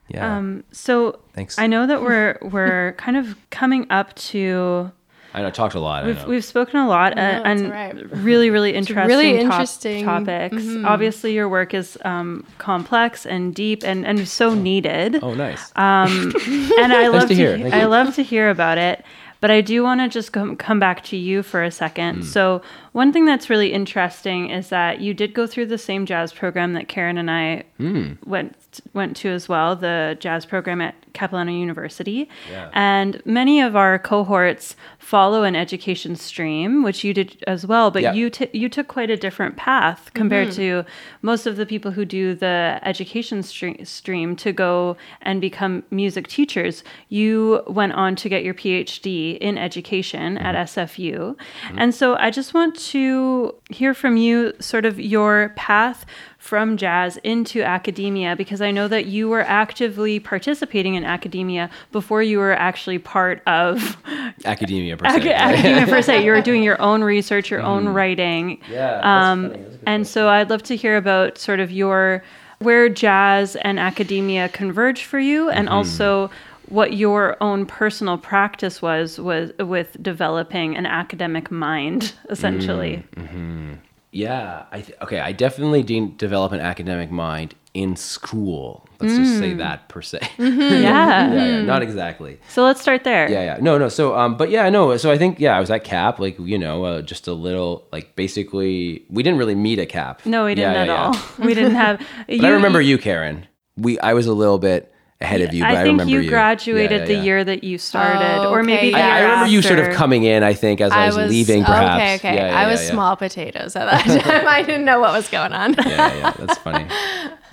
[0.09, 0.37] Yeah.
[0.37, 1.59] Um, so Thanks.
[1.59, 4.91] I know that we're we're kind of coming up to.
[5.33, 5.47] I know.
[5.47, 6.05] I talked a lot.
[6.05, 6.27] We've, know.
[6.27, 8.11] we've spoken a lot uh, that's and all right.
[8.11, 10.05] really, really interesting, really top- interesting.
[10.05, 10.25] Mm-hmm.
[10.25, 10.85] topics.
[10.85, 15.21] Obviously, your work is um, complex and deep and, and so needed.
[15.21, 15.71] oh, nice.
[15.75, 16.33] Um,
[16.79, 17.57] and I love to hear.
[17.57, 19.03] Thank I love to hear about it.
[19.39, 22.23] But I do want to just come, come back to you for a second.
[22.23, 22.61] So
[22.97, 26.73] one thing that's really interesting is that you did go through the same jazz program
[26.73, 28.13] that Karen and I Hmm.
[28.25, 28.55] went
[28.93, 32.29] went to as well, the jazz program at Capilano University.
[32.51, 32.69] Yeah.
[32.73, 37.89] And many of our cohorts follow an education stream, which you did as well.
[37.89, 38.13] But Yeah.
[38.13, 40.83] you t- you took quite a different path compared mm-hmm.
[40.83, 40.85] to
[41.21, 46.27] most of the people who do the education stre- stream to go and become music
[46.27, 46.83] teachers.
[47.09, 50.45] You went on to get your PhD in education mm-hmm.
[50.45, 51.79] at SFU, mm-hmm.
[51.79, 56.05] and so I just want to hear from you, sort of your path
[56.37, 62.21] from jazz into academia because I know that you were actively participating in academia before
[62.23, 63.97] you were actually part of
[64.45, 65.17] academia per se.
[65.19, 66.23] Ac- academia per se.
[66.23, 68.57] You were doing your own research, your own writing.
[68.57, 68.71] Mm-hmm.
[68.73, 69.61] Yeah, that's Um, funny.
[69.63, 72.23] That's a good and so I'd love to hear about sort of your
[72.59, 75.77] where jazz and academia converge for you, and Mm-hmm.
[75.77, 76.29] also
[76.69, 83.03] what your own personal practice was was with developing an academic mind, essentially.
[83.15, 83.77] Mm,
[84.11, 85.19] Yeah, I th- okay.
[85.19, 88.87] I definitely didn't develop an academic mind in school.
[88.99, 90.19] Let's just say that per se.
[90.39, 90.47] Yeah.
[90.81, 92.39] yeah, yeah, not exactly.
[92.49, 93.29] So let's start there.
[93.29, 93.57] Yeah, yeah.
[93.61, 93.89] No, no.
[93.89, 94.97] So, um, but yeah, no.
[94.97, 97.87] So I think yeah, I was at Cap, like you know, uh, just a little,
[97.91, 100.25] like basically, we didn't really meet at Cap.
[100.25, 101.15] No, we didn't Yeah, at all.
[101.45, 101.99] We didn't have.
[102.27, 103.45] But I remember you, Karen.
[103.75, 106.19] We, I was a little bit ahead of you, but I, I think remember you
[106.21, 109.07] you graduated Yeah, yeah, the year that you started, Oh, or maybe the yeah.
[109.07, 110.43] I, I year remember you sort of coming in.
[110.43, 112.01] I think as I was, leaving, perhaps.
[112.01, 112.35] Okay, okay.
[112.35, 112.93] Yeah, yeah, I was yeah, yeah.
[112.93, 114.47] small potatoes at that time.
[114.47, 115.73] I didn't know what was going on.
[115.73, 116.87] yeah, yeah, yeah, that's funny.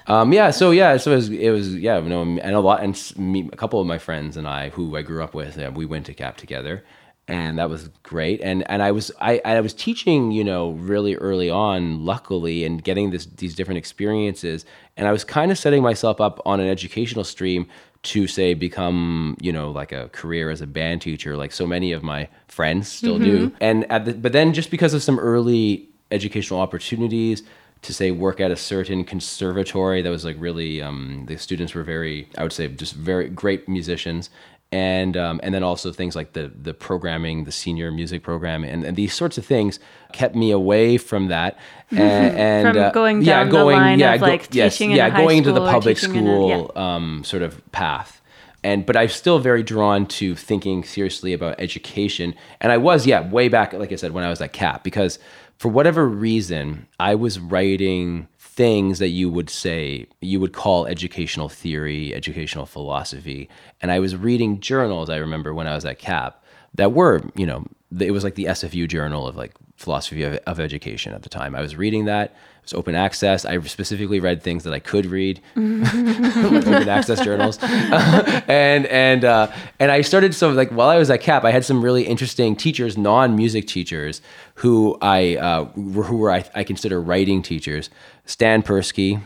[0.07, 2.83] Um, yeah, so yeah, so it was, it was yeah, you know, and a lot,
[2.83, 5.71] and me, a couple of my friends and I, who I grew up with, yeah,
[5.71, 6.85] we went to Cap together,
[7.27, 8.41] and that was great.
[8.43, 12.83] And and I was I I was teaching, you know, really early on, luckily, and
[12.83, 14.65] getting this these different experiences,
[14.97, 17.67] and I was kind of setting myself up on an educational stream
[18.03, 21.93] to say become you know like a career as a band teacher like so many
[21.93, 23.51] of my friends still do.
[23.61, 27.43] And at the, but then just because of some early educational opportunities
[27.85, 31.83] to say work at a certain conservatory that was like really um, the students were
[31.83, 34.31] very i would say just very great musicians
[34.75, 38.85] and um, and then also things like the the programming the senior music program and,
[38.85, 39.79] and these sorts of things
[40.13, 41.57] kept me away from that.
[41.91, 44.97] And, and From uh, going yeah, down the line of, go- like, yes, teaching in
[44.97, 48.21] yeah going into the public in a- school um, sort of path.
[48.65, 52.35] And but I'm still very drawn to thinking seriously about education.
[52.61, 55.21] And I was, yeah, way back, like I said, when I was at CAP, because
[55.59, 58.27] for whatever reason, I was writing
[58.57, 63.49] things that you would say you would call educational theory, educational philosophy,
[63.81, 65.11] and I was reading journals.
[65.11, 66.41] I remember when I was at CAP
[66.75, 67.67] that were, you know,
[67.99, 71.55] it was like the SFU journal of like philosophy of, of education at the time.
[71.55, 72.31] I was reading that.
[72.31, 73.45] It was open access.
[73.45, 79.93] I specifically read things that I could read, open access journals, and and uh, and
[79.93, 82.97] I started so like while I was at CAP, I had some really interesting teachers,
[82.97, 84.23] non-music teachers,
[84.57, 87.91] who I uh, who were I, I consider writing teachers.
[88.25, 89.21] Stan Persky,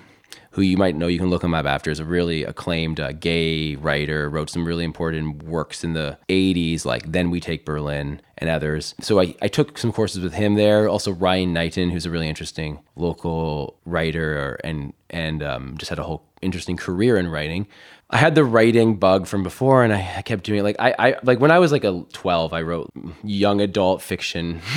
[0.59, 3.13] who you might know, you can look him up after, is a really acclaimed uh,
[3.13, 8.21] gay writer, wrote some really important works in the 80s, like Then We Take Berlin
[8.39, 8.97] and others.
[9.01, 10.89] So I, I took some courses with him there.
[10.89, 16.03] Also, Ryan Knighton, who's a really interesting local writer and, and um, just had a
[16.03, 17.69] whole interesting career in writing.
[18.11, 20.63] I had the writing bug from before, and I, I kept doing it.
[20.63, 22.91] Like I, I, like when I was like a twelve, I wrote
[23.23, 24.63] young adult fiction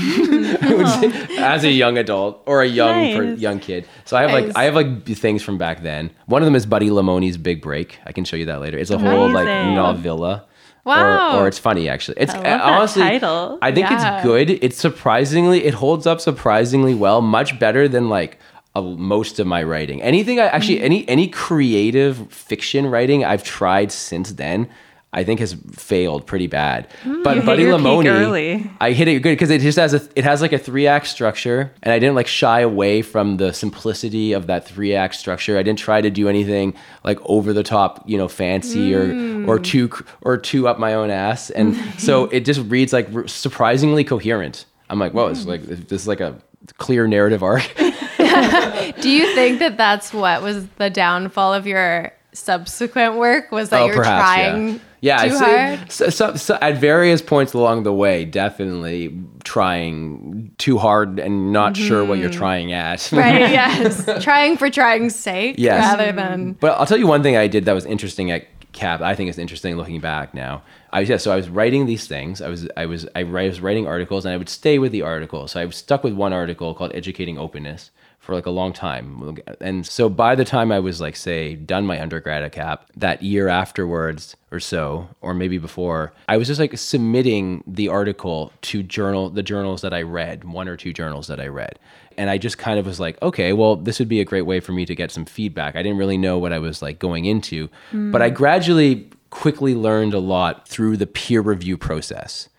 [1.37, 3.87] as a young adult or a young per, young kid.
[4.03, 6.11] So I have like I have like things from back then.
[6.25, 7.99] One of them is Buddy Lamoni's Big Break.
[8.05, 8.77] I can show you that later.
[8.77, 10.45] It's a whole like novella.
[10.83, 11.37] Wow.
[11.37, 12.17] Or, or it's funny actually.
[12.19, 13.59] It's that honestly title.
[13.61, 14.15] I think Yeah.
[14.17, 14.49] it's good.
[14.49, 18.39] It's surprisingly it holds up surprisingly well, much better than like
[18.75, 20.01] uh, most of my writing.
[20.01, 20.83] Anything I actually Mm.
[20.83, 24.67] any any creative fiction writing I've tried since then.
[25.13, 28.69] I think has failed pretty bad, but Mm, You Buddy Lamoni.
[28.79, 31.07] I hit it good because it just has a it has like a three act
[31.07, 35.57] structure, and I didn't like shy away from the simplicity of that three act structure.
[35.57, 39.13] I didn't try to do anything like over the top, you know, fancy or
[39.45, 39.89] or too
[40.21, 44.63] or too up my own ass, and so it just reads like surprisingly coherent.
[44.89, 46.39] I'm like, whoa, it's like this is like a
[46.77, 47.63] clear narrative arc.
[49.01, 53.51] Do you think that that's what was the downfall of your subsequent work?
[53.51, 55.91] Was that Oh, you're perhaps, trying Yeah, Too I'd hard?
[55.91, 61.75] So, so, so at various points along the way, definitely trying too hard and not
[61.75, 62.99] sure what you're trying at.
[62.99, 63.17] Mm-hmm.
[63.17, 63.39] Right.
[63.51, 64.23] yes.
[64.23, 65.81] Trying for trying's sake Yes.
[65.97, 66.53] rather than.
[66.53, 69.01] But I'll tell you one thing I did that was interesting at CAP.
[69.01, 70.61] I think it's interesting looking back now.
[70.93, 72.41] I was yeah, so I was writing these things.
[72.41, 75.01] I was I was I wri- was writing articles, and I would stay with the
[75.01, 75.47] article.
[75.47, 77.91] So I was stuck with one article called "Educating Openness"
[78.21, 79.39] for like a long time.
[79.59, 83.23] And so by the time I was like say done my undergrad at CAP, that
[83.23, 88.83] year afterwards or so, or maybe before, I was just like submitting the article to
[88.83, 91.79] journal the journals that I read, one or two journals that I read.
[92.15, 94.59] And I just kind of was like, okay, well, this would be a great way
[94.59, 95.75] for me to get some feedback.
[95.75, 98.35] I didn't really know what I was like going into, but I hmm.
[98.35, 102.49] gradually quickly learned a lot through the peer review process.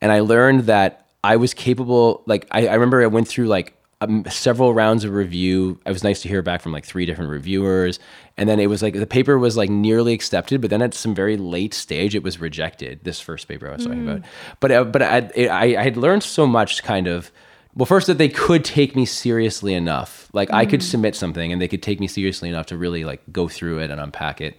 [0.00, 3.74] And I learned that I was capable, like, I, I remember I went through like
[4.00, 5.78] um, several rounds of review.
[5.84, 7.98] It was nice to hear back from like three different reviewers.
[8.36, 11.14] And then it was like the paper was like nearly accepted, but then at some
[11.14, 13.00] very late stage, it was rejected.
[13.02, 14.22] This first paper I was talking about.
[14.60, 17.30] But, uh, but I, I, I had learned so much kind of.
[17.72, 20.28] Well, first that they could take me seriously enough.
[20.32, 23.22] Like I could submit something and they could take me seriously enough to really like
[23.30, 24.58] go through it and unpack it.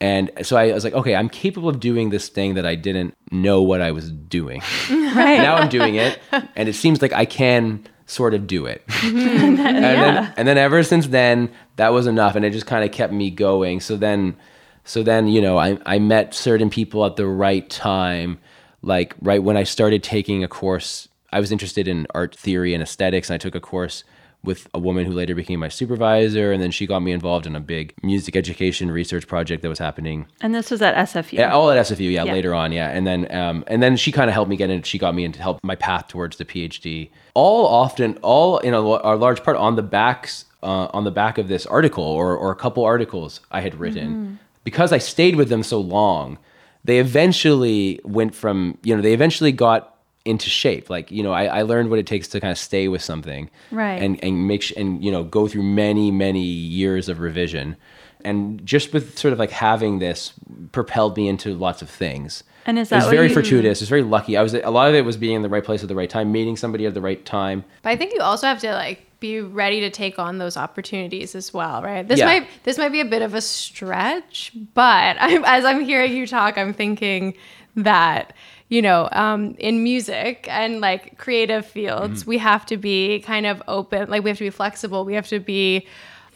[0.00, 3.16] And so I was like, okay, I'm capable of doing this thing that I didn't
[3.30, 4.62] know what I was doing.
[4.90, 5.38] Right.
[5.38, 6.20] now I'm doing it,
[6.54, 8.84] and it seems like I can sort of do it.
[9.00, 9.60] Mm-hmm.
[9.66, 12.92] and, then, and then ever since then, that was enough, and it just kind of
[12.92, 13.80] kept me going.
[13.80, 14.36] So then,
[14.84, 18.38] so then you know, I I met certain people at the right time,
[18.82, 21.08] like right when I started taking a course.
[21.32, 24.04] I was interested in art theory and aesthetics, and I took a course
[24.42, 27.54] with a woman who later became my supervisor, and then she got me involved in
[27.54, 31.32] a big music education research project that was happening And this was at SFU.
[31.32, 32.10] yeah, all at SFU.
[32.10, 32.32] Yeah, Yeah.
[32.32, 32.72] later on.
[32.72, 34.82] Yeah, and then um, and then she kind of helped me get in.
[34.82, 37.10] She got me into help my path towards the PhD.
[37.34, 41.36] All often, all in a, a large part on the backs uh, on the back
[41.38, 45.48] of this article or or a couple articles I had written because I stayed with
[45.50, 46.38] them so long.
[46.82, 50.90] They eventually went from you know they eventually got into shape.
[50.90, 53.50] Like you know I, I learned what it takes to kind of stay with something
[53.70, 54.02] Right.
[54.02, 57.76] and and make sh- and you know go through many many years of revision
[58.22, 60.34] and just with sort of like having this
[60.72, 63.84] propelled me into lots of things And is it was that very you- fortuitous it
[63.84, 65.82] was very lucky i was a lot of it was being in the right place
[65.82, 68.46] at the right time meeting somebody at the right time But I think you also
[68.46, 72.06] have to like be ready to take on those opportunities as well, right?
[72.08, 72.26] This Yeah.
[72.26, 76.26] might this might be a bit of a stretch, but I'm, as I'm hearing you
[76.26, 77.34] talk, I'm thinking
[77.76, 78.32] that
[78.70, 83.60] you know, um, in music and like creative fields, we have to be kind of
[83.68, 84.08] open.
[84.08, 85.04] Like we have to be flexible.
[85.04, 85.86] We have to be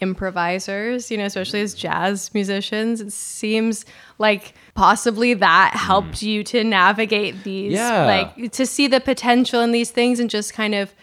[0.01, 1.09] improvisers.
[1.11, 3.85] You know, especially as jazz musicians, it seems
[4.17, 8.05] like possibly that helped you to navigate these Yeah.
[8.05, 10.93] like to see the potential in these things and just kind of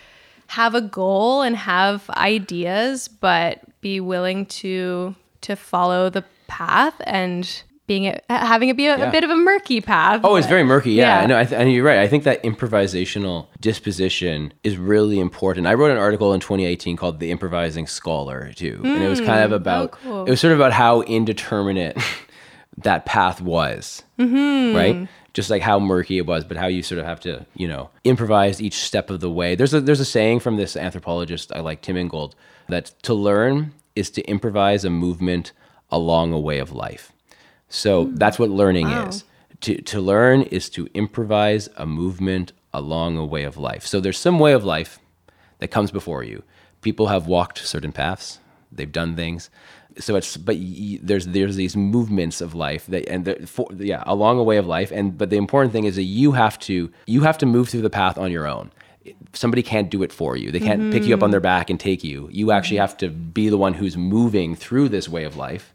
[0.49, 7.63] have a goal and have ideas but be willing to to follow the path and
[7.87, 10.21] being a, having it be a, a bit of a murky path.
[10.25, 11.27] Oh it's very murky yeah, Yeah.
[11.27, 11.99] no I th- and you're right.
[11.99, 15.67] I think that improvisational disposition is really important.
[15.67, 18.81] I wrote an article in 2018 called the improvising scholar too.
[18.85, 19.55] And it was kind of hmm.
[19.55, 20.25] oh, about cool.
[20.25, 21.99] it was sort of about how indeterminate
[22.79, 24.77] that path was mm-hmm.
[24.77, 25.09] right?
[25.35, 27.91] Just like how murky it was but how you sort of have to you know
[28.05, 29.55] improvise each step of the way.
[29.55, 32.35] There's a there's a saying from this anthropologist i like tim ingold
[32.69, 35.53] that to learn is to improvise a movement
[35.91, 37.12] along a way of life
[37.73, 38.19] so mm.
[38.19, 39.25] that's what learning is
[39.61, 44.19] to, to learn is to improvise a movement along a way of life so there's
[44.19, 44.99] some way of life
[45.63, 46.43] that comes before you.
[46.83, 48.41] People have walked certain paths,
[48.73, 49.49] they've done things.
[49.99, 54.03] So it's but y- there's there's these movements of life that and the, for, yeah
[54.07, 56.91] along a way of life and but the important thing is that you have to
[57.07, 58.73] you have to move through the path on your own.
[59.33, 60.51] Somebody can't do it for you.
[60.51, 61.25] They can't pick you up mm-hmm.
[61.25, 62.29] on their back and take you.
[62.33, 62.89] You actually mm-hmm.
[62.89, 65.75] have to be the one who's moving through this way of life.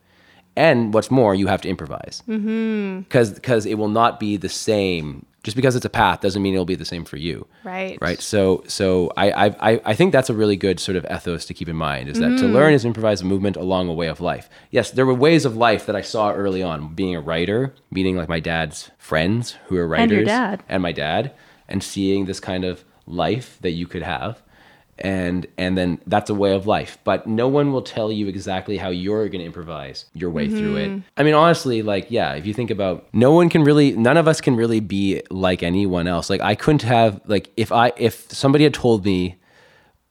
[0.58, 2.22] And what's more, you have to improvise.
[2.26, 5.26] Because because it will not be the same.
[5.43, 7.47] Just because it's a path doesn't mean it'll be the same for you.
[7.64, 7.97] Right.
[8.01, 8.20] Right?
[8.22, 11.53] So so I, I I- I think that's a really good sort of ethos to
[11.53, 12.47] keep in mind is that Mm-hmm.
[12.47, 14.49] to learn is improvise a movement along a way of life.
[14.72, 18.18] Yes there were ways of life that i saw early on being a writer meeting
[18.18, 21.24] like my dad's friends who are writers And and my dad
[21.70, 24.34] and seeing this kind of life that you could have
[25.00, 26.98] and and then that's a way of life.
[27.04, 30.78] But no one will tell you exactly how you're going to improvise your way through
[30.78, 30.89] it.
[30.89, 31.00] Mm-hmm.
[31.18, 34.28] I mean honestly like yeah if you think about no one can really none of
[34.28, 36.30] us can really be like anyone else.
[36.30, 39.38] Like i couldn't have like if i if somebody had told me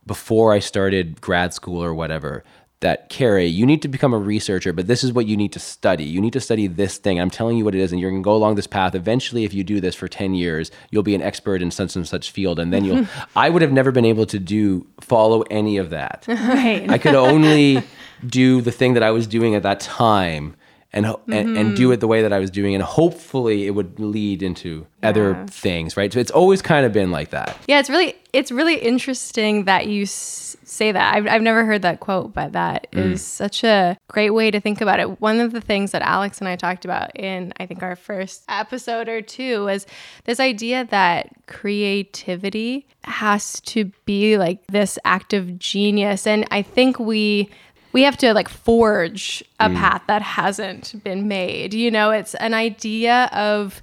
[0.07, 2.45] before i started grad school or whatever
[2.81, 5.59] that Cary, you need to become a researcher, but this is what you need to
[5.59, 6.05] study.
[6.05, 7.19] You need to study this thing.
[7.19, 8.95] I'm telling you what it is, and you're gonna go along this path.
[8.95, 12.07] Eventually, if you do this for 10 years, you'll be an expert in such and
[12.07, 13.07] such field, and then you'll
[13.37, 16.25] I would have never been able to do follow any of that.
[16.47, 16.89] Right.
[16.89, 17.83] I could only
[18.27, 20.55] do the thing that I was doing at that time.
[20.97, 21.93] And, ho- and and do mm-hmm.
[21.93, 25.95] it the way that I was doing, and hopefully it would lead into other things,
[25.95, 26.11] right?
[26.11, 27.57] So it's always kind of been like that.
[27.69, 31.15] Yeah, it's really it's really interesting that you s- say that.
[31.15, 33.13] I've I've never heard that quote, but that mm.
[33.13, 35.21] is such a great way to think about it.
[35.21, 38.45] One of the things that Alex and I talked about in I think our first
[38.49, 39.87] episode or two was
[40.25, 46.99] this idea that creativity has to be like this act of genius, and I think
[46.99, 47.51] we
[47.97, 49.75] we have to like forge a mm.
[49.75, 51.73] path that hasn't been made.
[51.73, 53.83] You know, it's an idea of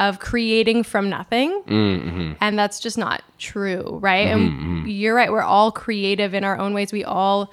[0.00, 1.62] of creating from nothing.
[1.68, 2.32] Mm-hmm.
[2.40, 4.26] And that's just not true, right?
[4.26, 4.88] and mm-hmm, mm-hmm.
[4.88, 6.92] you're right, we're all creative in our own ways.
[6.92, 7.52] We all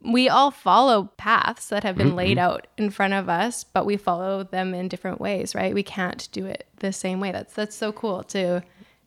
[0.00, 3.96] we all follow paths that have been laid out in front of us, but we
[3.96, 5.74] follow them in different ways, right?
[5.74, 7.32] We can't do it the same way.
[7.32, 8.62] That's that's so cool to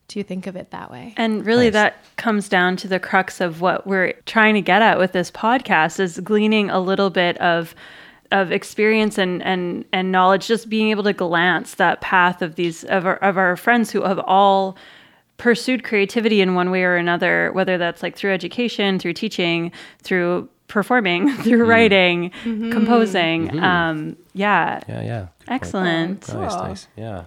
[0.09, 1.13] to think of it that way.
[1.17, 4.97] And really, that comes down to the crux of what we're trying to get at
[4.99, 7.73] with this podcast is gleaning a little bit of
[8.31, 12.83] of experience and and and knowledge, just being able to glance that path of these
[12.85, 14.77] of our of our friends who have all
[15.37, 19.71] pursued creativity in one way or another, whether that's like through education, through teaching,
[20.03, 21.69] through performing, through mm-hmm.
[21.69, 22.71] writing, mm-hmm.
[22.71, 23.47] composing.
[23.47, 23.63] Mm-hmm.
[23.63, 24.81] Um, yeah.
[24.87, 25.27] Yeah, yeah.
[25.47, 26.27] Excellent.
[26.27, 26.87] Nice, nice.
[26.95, 27.23] Yeah.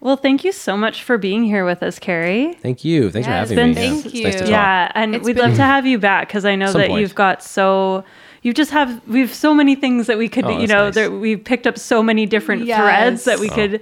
[0.00, 2.52] Well, thank you so much for being here with us, Cary.
[2.62, 3.10] Thank you.
[3.10, 4.00] Thanks Yeah, for it's having been- me.
[4.02, 4.38] Thank it's nice to you.
[4.40, 4.48] talk.
[4.50, 7.00] Yeah, and It's we'd been- love to have you back because I know that point.
[7.00, 8.04] you've got so
[8.42, 10.94] you just have we've so many things that we could Oh, you know nice.
[10.94, 12.78] that we've picked up so many different Yes.
[12.78, 13.54] threads that we oh.
[13.54, 13.80] could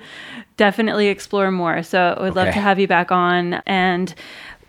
[0.57, 1.83] definitely explore more.
[1.83, 4.15] So we'd love to have you back on and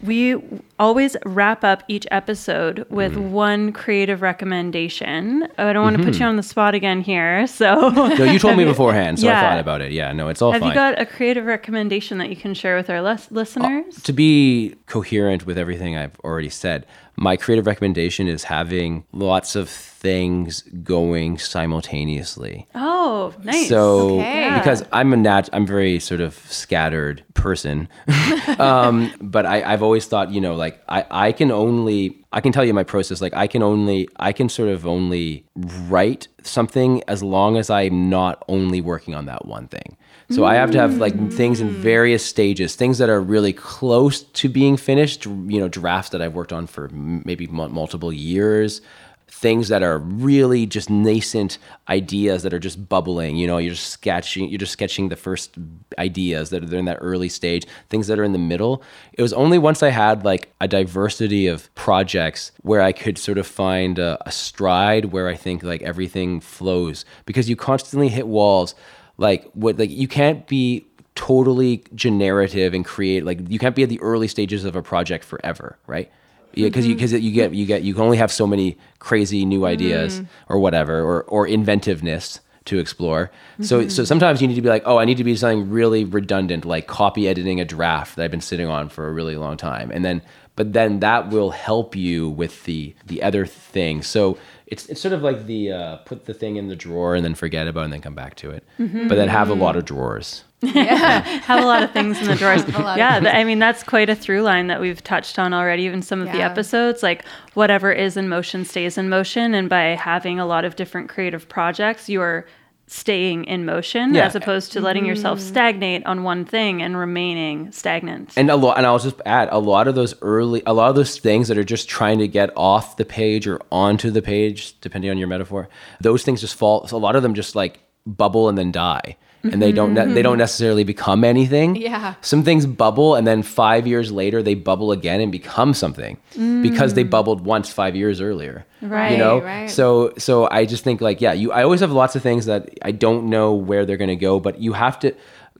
[0.04, 0.36] we
[0.78, 3.30] always wrap up each episode with Mm.
[3.32, 5.48] one creative recommendation.
[5.58, 7.46] I don't want to put you on the spot again here.
[7.56, 9.92] So No, you told me beforehand, so I thought about it.
[9.94, 10.70] Yeah, no, it's all have fine.
[10.70, 13.96] you got a creative recommendation that you can share with our lis- listeners?
[14.04, 16.86] to be coherent with everything I've already said,
[17.18, 22.68] my creative recommendation is having lots of things going simultaneously.
[22.76, 23.70] oh, nice.
[23.70, 24.52] So Okay.
[24.56, 27.88] because I'm a nat, I'm very sort of scattered person,
[28.60, 32.52] um, but I, I've always thought, you know, like I, I can only, I can
[32.52, 33.22] tell you my process.
[33.22, 38.10] Like I can only, I can sort of only write something as long as I'm
[38.10, 39.98] not only working on that one thing.
[40.32, 44.24] So I have to have like things in various stages, things that are really close
[44.24, 45.26] to being finished.
[45.26, 48.82] You know, drafts that I've worked on for m- maybe mul- multiple years
[49.28, 51.58] things that are really just nascent
[51.90, 55.56] ideas that are just bubbling you know you're just sketching you're just sketching the first
[55.98, 58.84] ideas that are in that early stage things that are in the middle.
[59.14, 63.38] It was only once i had like a diversity of projects where i could sort
[63.38, 68.28] of find a, a stride where i think like everything flows because you constantly hit
[68.28, 68.76] walls
[69.18, 73.90] like what like you can't be totally generative and create like you can't be at
[73.90, 76.12] the early stages of a project forever right
[76.56, 76.98] yeah, because you mm-hmm.
[76.98, 80.28] because you get you get you can only have so many crazy new ideas mm.
[80.50, 83.32] or whatever or or inventiveness to explore.
[83.62, 83.90] So mm-hmm.
[83.90, 86.66] so sometimes you need to be like, oh, I need to be something really redundant,
[86.66, 89.92] like copy editing a draft that I've been sitting on for a really long time,
[89.92, 90.22] and then
[90.56, 94.02] but then that will help you with the the other thing.
[94.02, 97.24] So it's it's sort of like the uh, put the thing in the drawer and
[97.24, 99.08] then forget about it and then come back to it, mm-hmm.
[99.08, 100.45] but then have a lot of drawers.
[100.64, 102.68] have a lot of things in the drawers.
[102.80, 105.84] lot yeah, I mean that's quite a through line that we've touched on already.
[105.84, 109.96] Even some of the episodes, like whatever is in motion stays in motion, and by
[109.96, 112.46] having a lot of different creative projects, you're
[112.88, 114.26] staying in motion Yeah.
[114.28, 118.32] as opposed to letting yourself stagnate on one thing and remaining stagnant.
[118.38, 120.96] And a lot, and I'll just add a lot of those early, a lot of
[120.96, 124.80] those things that are just trying to get off the page or onto the page,
[124.82, 125.68] depending on your metaphor.
[126.00, 126.86] Those things just fall.
[126.88, 129.18] So a lot of them just like bubble and then die,
[129.52, 129.94] and they don't.
[129.94, 130.40] Ne- they don't mm-hmm.
[130.40, 131.76] necessarily become anything.
[131.76, 132.16] Yeah.
[132.22, 136.18] Some things bubble, and then five years later they bubble again and become something
[136.62, 137.10] because they mm.
[137.10, 138.66] bubbled once five years earlier.
[138.82, 139.42] Right, You know.
[139.42, 139.70] right.
[139.70, 141.52] So so I just think like yeah, you.
[141.52, 144.40] I always have lots of things that I don't know where they're going to go,
[144.40, 145.16] but you have to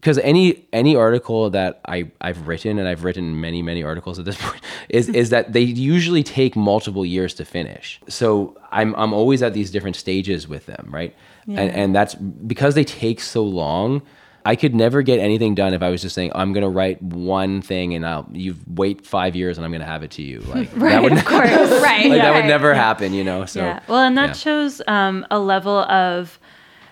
[0.06, 4.26] because any any article that I I've written and I've written many many articles at
[4.26, 8.00] this point is is that they usually take multiple years to finish.
[8.08, 11.16] So I'm I'm always at these different stages with them, right?
[11.48, 14.02] And and that's because they take so long.
[14.48, 17.62] I could never get anything done if I was just saying I'm gonna write one
[17.62, 20.42] thing and I'll you wait five years and I'm gonna have it to you.
[20.48, 22.08] Like that would of course, right.
[22.08, 22.46] like that would right.
[22.46, 23.46] never happen, you know.
[23.46, 23.80] So yeah.
[23.88, 24.34] Well, and that yeah.
[24.34, 26.40] shows um, a level of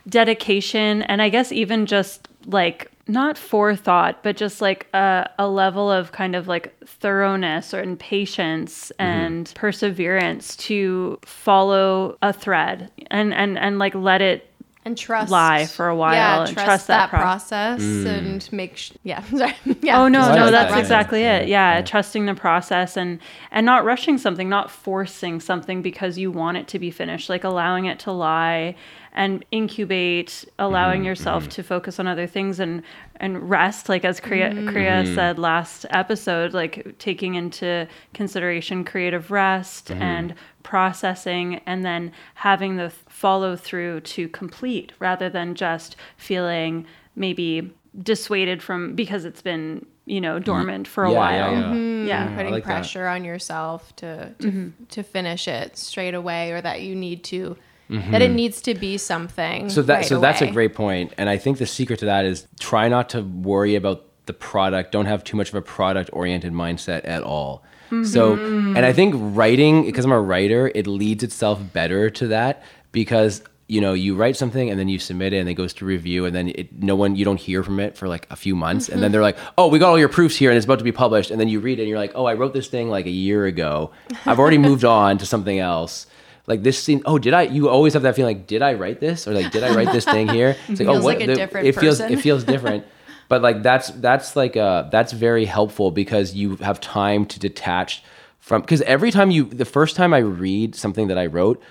[0.09, 5.91] dedication and I guess even just like not forethought, but just like a, a level
[5.91, 9.05] of kind of like thoroughness or and patience mm-hmm.
[9.05, 14.49] and perseverance to follow a thread and, and, and like let it
[14.85, 18.05] and trust lie for a while Yeah, and trust, trust that, that pro- process mm.
[18.05, 19.23] and make sh- yeah.
[19.37, 19.55] Sorry.
[19.81, 20.01] yeah.
[20.01, 20.79] Oh no, no, like that's that.
[20.79, 21.37] exactly Yeah.
[21.37, 21.47] it.
[21.47, 21.81] Yeah, Yeah.
[21.83, 23.19] trusting the process and
[23.51, 27.45] and not rushing something, not forcing something because you want it to be finished, like
[27.45, 28.75] allowing it to lie
[29.16, 32.82] and incubate, allowing Mm-hmm, yourself to focus on other things and
[33.18, 35.16] and rest, like as Kriya, Kriya Mm-hmm.
[35.16, 40.01] said last episode, like taking into consideration creative rest Mm-hmm.
[40.01, 40.34] and
[40.64, 46.86] processing and then having the follow through to complete rather than just feeling
[47.16, 51.64] maybe dissuaded from because it's been you know dormant for a Yeah, while yeah, yeah.
[51.74, 52.07] Mm-hmm.
[52.07, 52.74] yeah putting like that.
[52.74, 57.55] pressure on yourself to to, to finish it straight away or that you need to
[57.89, 60.53] that it needs to be something So that right so that's a away.
[60.53, 64.05] great point, and I think the secret to that is try not to worry about
[64.25, 64.91] the product.
[64.91, 67.63] Don't have too much of a product oriented mindset at all.
[68.03, 68.75] So, mm-hmm.
[68.75, 73.43] and I think writing because I'm a writer, it leads itself better to that because
[73.67, 76.25] you know you write something and then you submit it and it goes to review
[76.25, 78.89] and then it, no one you don't hear from it for like a few months
[78.89, 79.13] and then mm-hmm.
[79.13, 81.31] they're like oh we got all your proofs here and it's about to be published
[81.31, 83.11] and then you read it and you're like oh i wrote this thing like a
[83.11, 83.89] year ago
[84.25, 86.07] i've already moved on to something else
[86.47, 88.99] like this scene oh did i you always have that feeling like did i write
[88.99, 89.27] this?
[89.27, 90.55] Or like did i write this thing here?
[90.67, 92.13] It's like oh what like a the- different it feels person.
[92.13, 92.85] it feels different.
[93.29, 98.03] But like that's that's like uh that's very helpful because you have time to detach
[98.39, 101.61] from because every time you the first time i read something that i wrote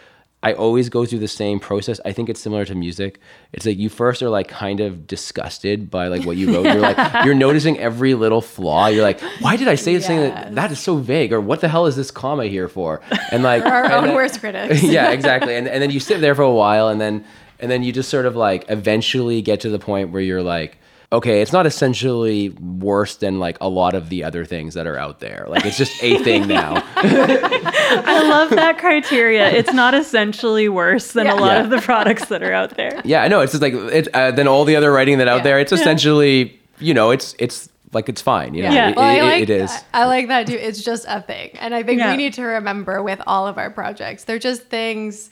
[0.45, 2.01] i always go through the same process.
[2.05, 3.20] I think it's similar to music.
[3.53, 6.64] It's like you first are like kind of disgusted by like what you wrote.
[6.66, 8.86] You're like you're noticing every little flaw.
[8.88, 11.32] You're like why did i say this thing that that is so vague?
[11.32, 13.01] Or what the hell is this comma here for?
[13.30, 14.82] And like our and own then- worst critics.
[14.97, 15.55] Yeah, exactly.
[15.55, 17.24] And and then you sit there for a while, and then
[17.61, 20.78] and then you just sort of like eventually get to the point where you're like,
[21.12, 24.96] okay, it's not essentially worse than like a lot of the other things that are
[24.98, 25.44] out there.
[25.48, 26.82] Like it's just a thing now.
[26.96, 31.62] i love that criteria it's not essentially worse than a lot Yeah.
[31.64, 33.40] of the products that are out there yeah, I know.
[33.40, 35.42] It's just like it's uh, then all the other writing that out Yeah.
[35.44, 35.58] there.
[35.60, 38.55] It's essentially you know, it's it's like it's fine.
[38.55, 38.88] You know, Yeah.
[38.90, 39.84] It- Well, I it- like it is.
[39.93, 40.55] I like that too.
[40.57, 42.11] It's just a thing, and I think Yeah.
[42.11, 45.28] we need to remember with all of our projects, they're just things.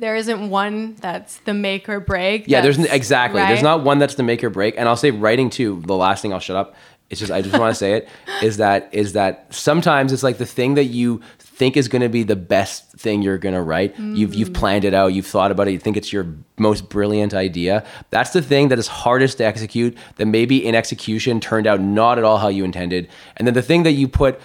[0.00, 2.42] There isn't one that's the make or break.
[2.42, 2.50] Mm-hmm.
[2.52, 3.40] Yeah, there's n- that's- exactly.
[3.42, 4.74] There's not one that's the make or break.
[4.78, 5.82] And I'll say writing too.
[5.86, 6.74] The last thing I'll shut up.
[7.10, 8.08] It's just I just want to say it
[8.42, 11.22] is that is that sometimes it's like the thing that you
[11.58, 13.98] think is going to be the best thing you're going to write.
[13.98, 14.54] You've you've mm.
[14.54, 15.08] planned it out.
[15.08, 15.72] You've thought about it.
[15.72, 17.84] You think it's your most brilliant idea.
[18.10, 19.98] That's the thing that is hardest to execute.
[20.16, 23.08] That maybe in execution turned out not at all how you intended.
[23.36, 24.40] And then the thing that you put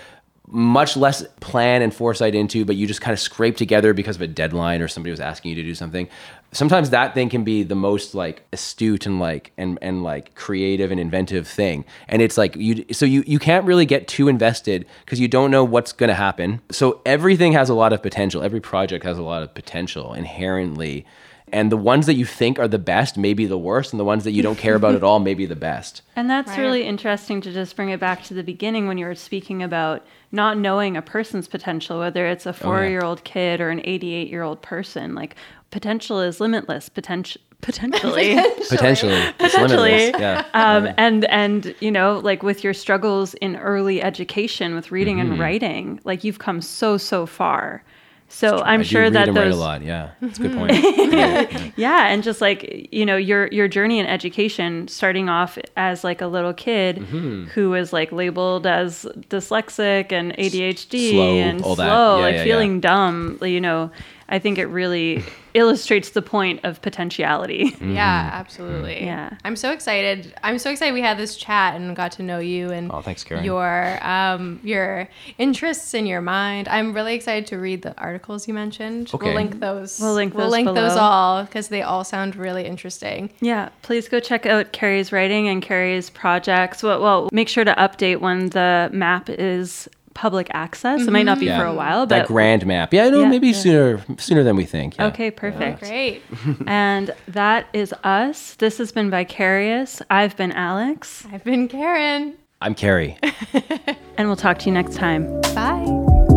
[0.48, 4.22] much less plan and foresight into, but you just kind of scrape together because of
[4.22, 6.10] a deadline or somebody was asking you to do something.
[6.54, 10.92] Sometimes that thing can be the most like astute and like and and like creative
[10.92, 11.84] and inventive thing.
[12.08, 15.52] And it's like you so you you can't really get too invested because you don't
[15.52, 16.62] know what's going to happen.
[16.72, 18.42] So everything has a lot of potential.
[18.44, 21.06] Every project has a lot of potential inherently.
[21.52, 24.04] And the ones that you think are the best may be the worst, and the
[24.04, 26.02] ones that you don't care about at all may be the best.
[26.16, 26.60] And that's Right.
[26.60, 30.06] really interesting to just bring it back to the beginning when you were speaking about
[30.32, 33.82] not knowing a person's potential, whether it's a oh, four year old kid or an
[33.84, 35.14] 88 year old person.
[35.16, 35.36] Like,
[35.74, 37.42] potential is limitless, potential.
[37.62, 38.36] Potentially,
[38.70, 40.10] Potentially, it's potentially.
[40.10, 40.46] Yeah.
[40.54, 45.32] um, and and you know, like with your struggles in early education with reading Mm-hmm.
[45.32, 47.82] and writing, like you've come so so far.
[48.28, 49.82] So I'm I do sure read that and those write a lot.
[49.82, 50.72] Yeah, that's a good point.
[51.78, 56.20] yeah and just like you know your your journey in education starting off as like
[56.20, 57.46] a little kid Mm-hmm.
[57.54, 61.88] who was like labeled as dyslexic and adhd Slow, and all slow that.
[61.88, 62.44] Yeah, like yeah, yeah.
[62.44, 63.92] feeling dumb you know
[64.34, 65.24] i think it really
[65.54, 67.94] illustrates the point of potentiality Mm-hmm.
[67.96, 69.04] Yeah, absolutely.
[69.06, 69.38] Yeah.
[69.46, 70.34] I'm so excited.
[70.44, 73.24] I'm so excited we had this chat and got to know you and Oh, thanks,
[73.24, 73.44] Karen.
[73.44, 75.08] your um your
[75.38, 76.68] interests in your mind.
[76.70, 79.12] I'm really excited to read the articles you mentioned.
[79.14, 79.28] Okay.
[79.28, 80.00] We'll link those.
[80.00, 83.30] We'll link We'll those link those all because they all sound really interesting.
[83.42, 87.74] yeah please go check out cary's writing and cary's projects well, well make sure to
[87.76, 91.60] update when the map is public access it might not be Yeah.
[91.60, 92.94] for a while but that but grand map.
[92.94, 93.54] Yeah, no, Yeah, maybe yeah.
[93.54, 94.98] sooner sooner than we think.
[94.98, 95.08] yeah.
[95.08, 96.22] okay perfect Great.
[96.68, 98.56] and that is us.
[98.56, 100.02] This has been Vicarious.
[100.10, 102.36] I've been Alex, I've been Karen.
[102.62, 103.18] I'm Cary.
[104.18, 105.42] and we'll talk to you next time.
[105.54, 106.33] Bye.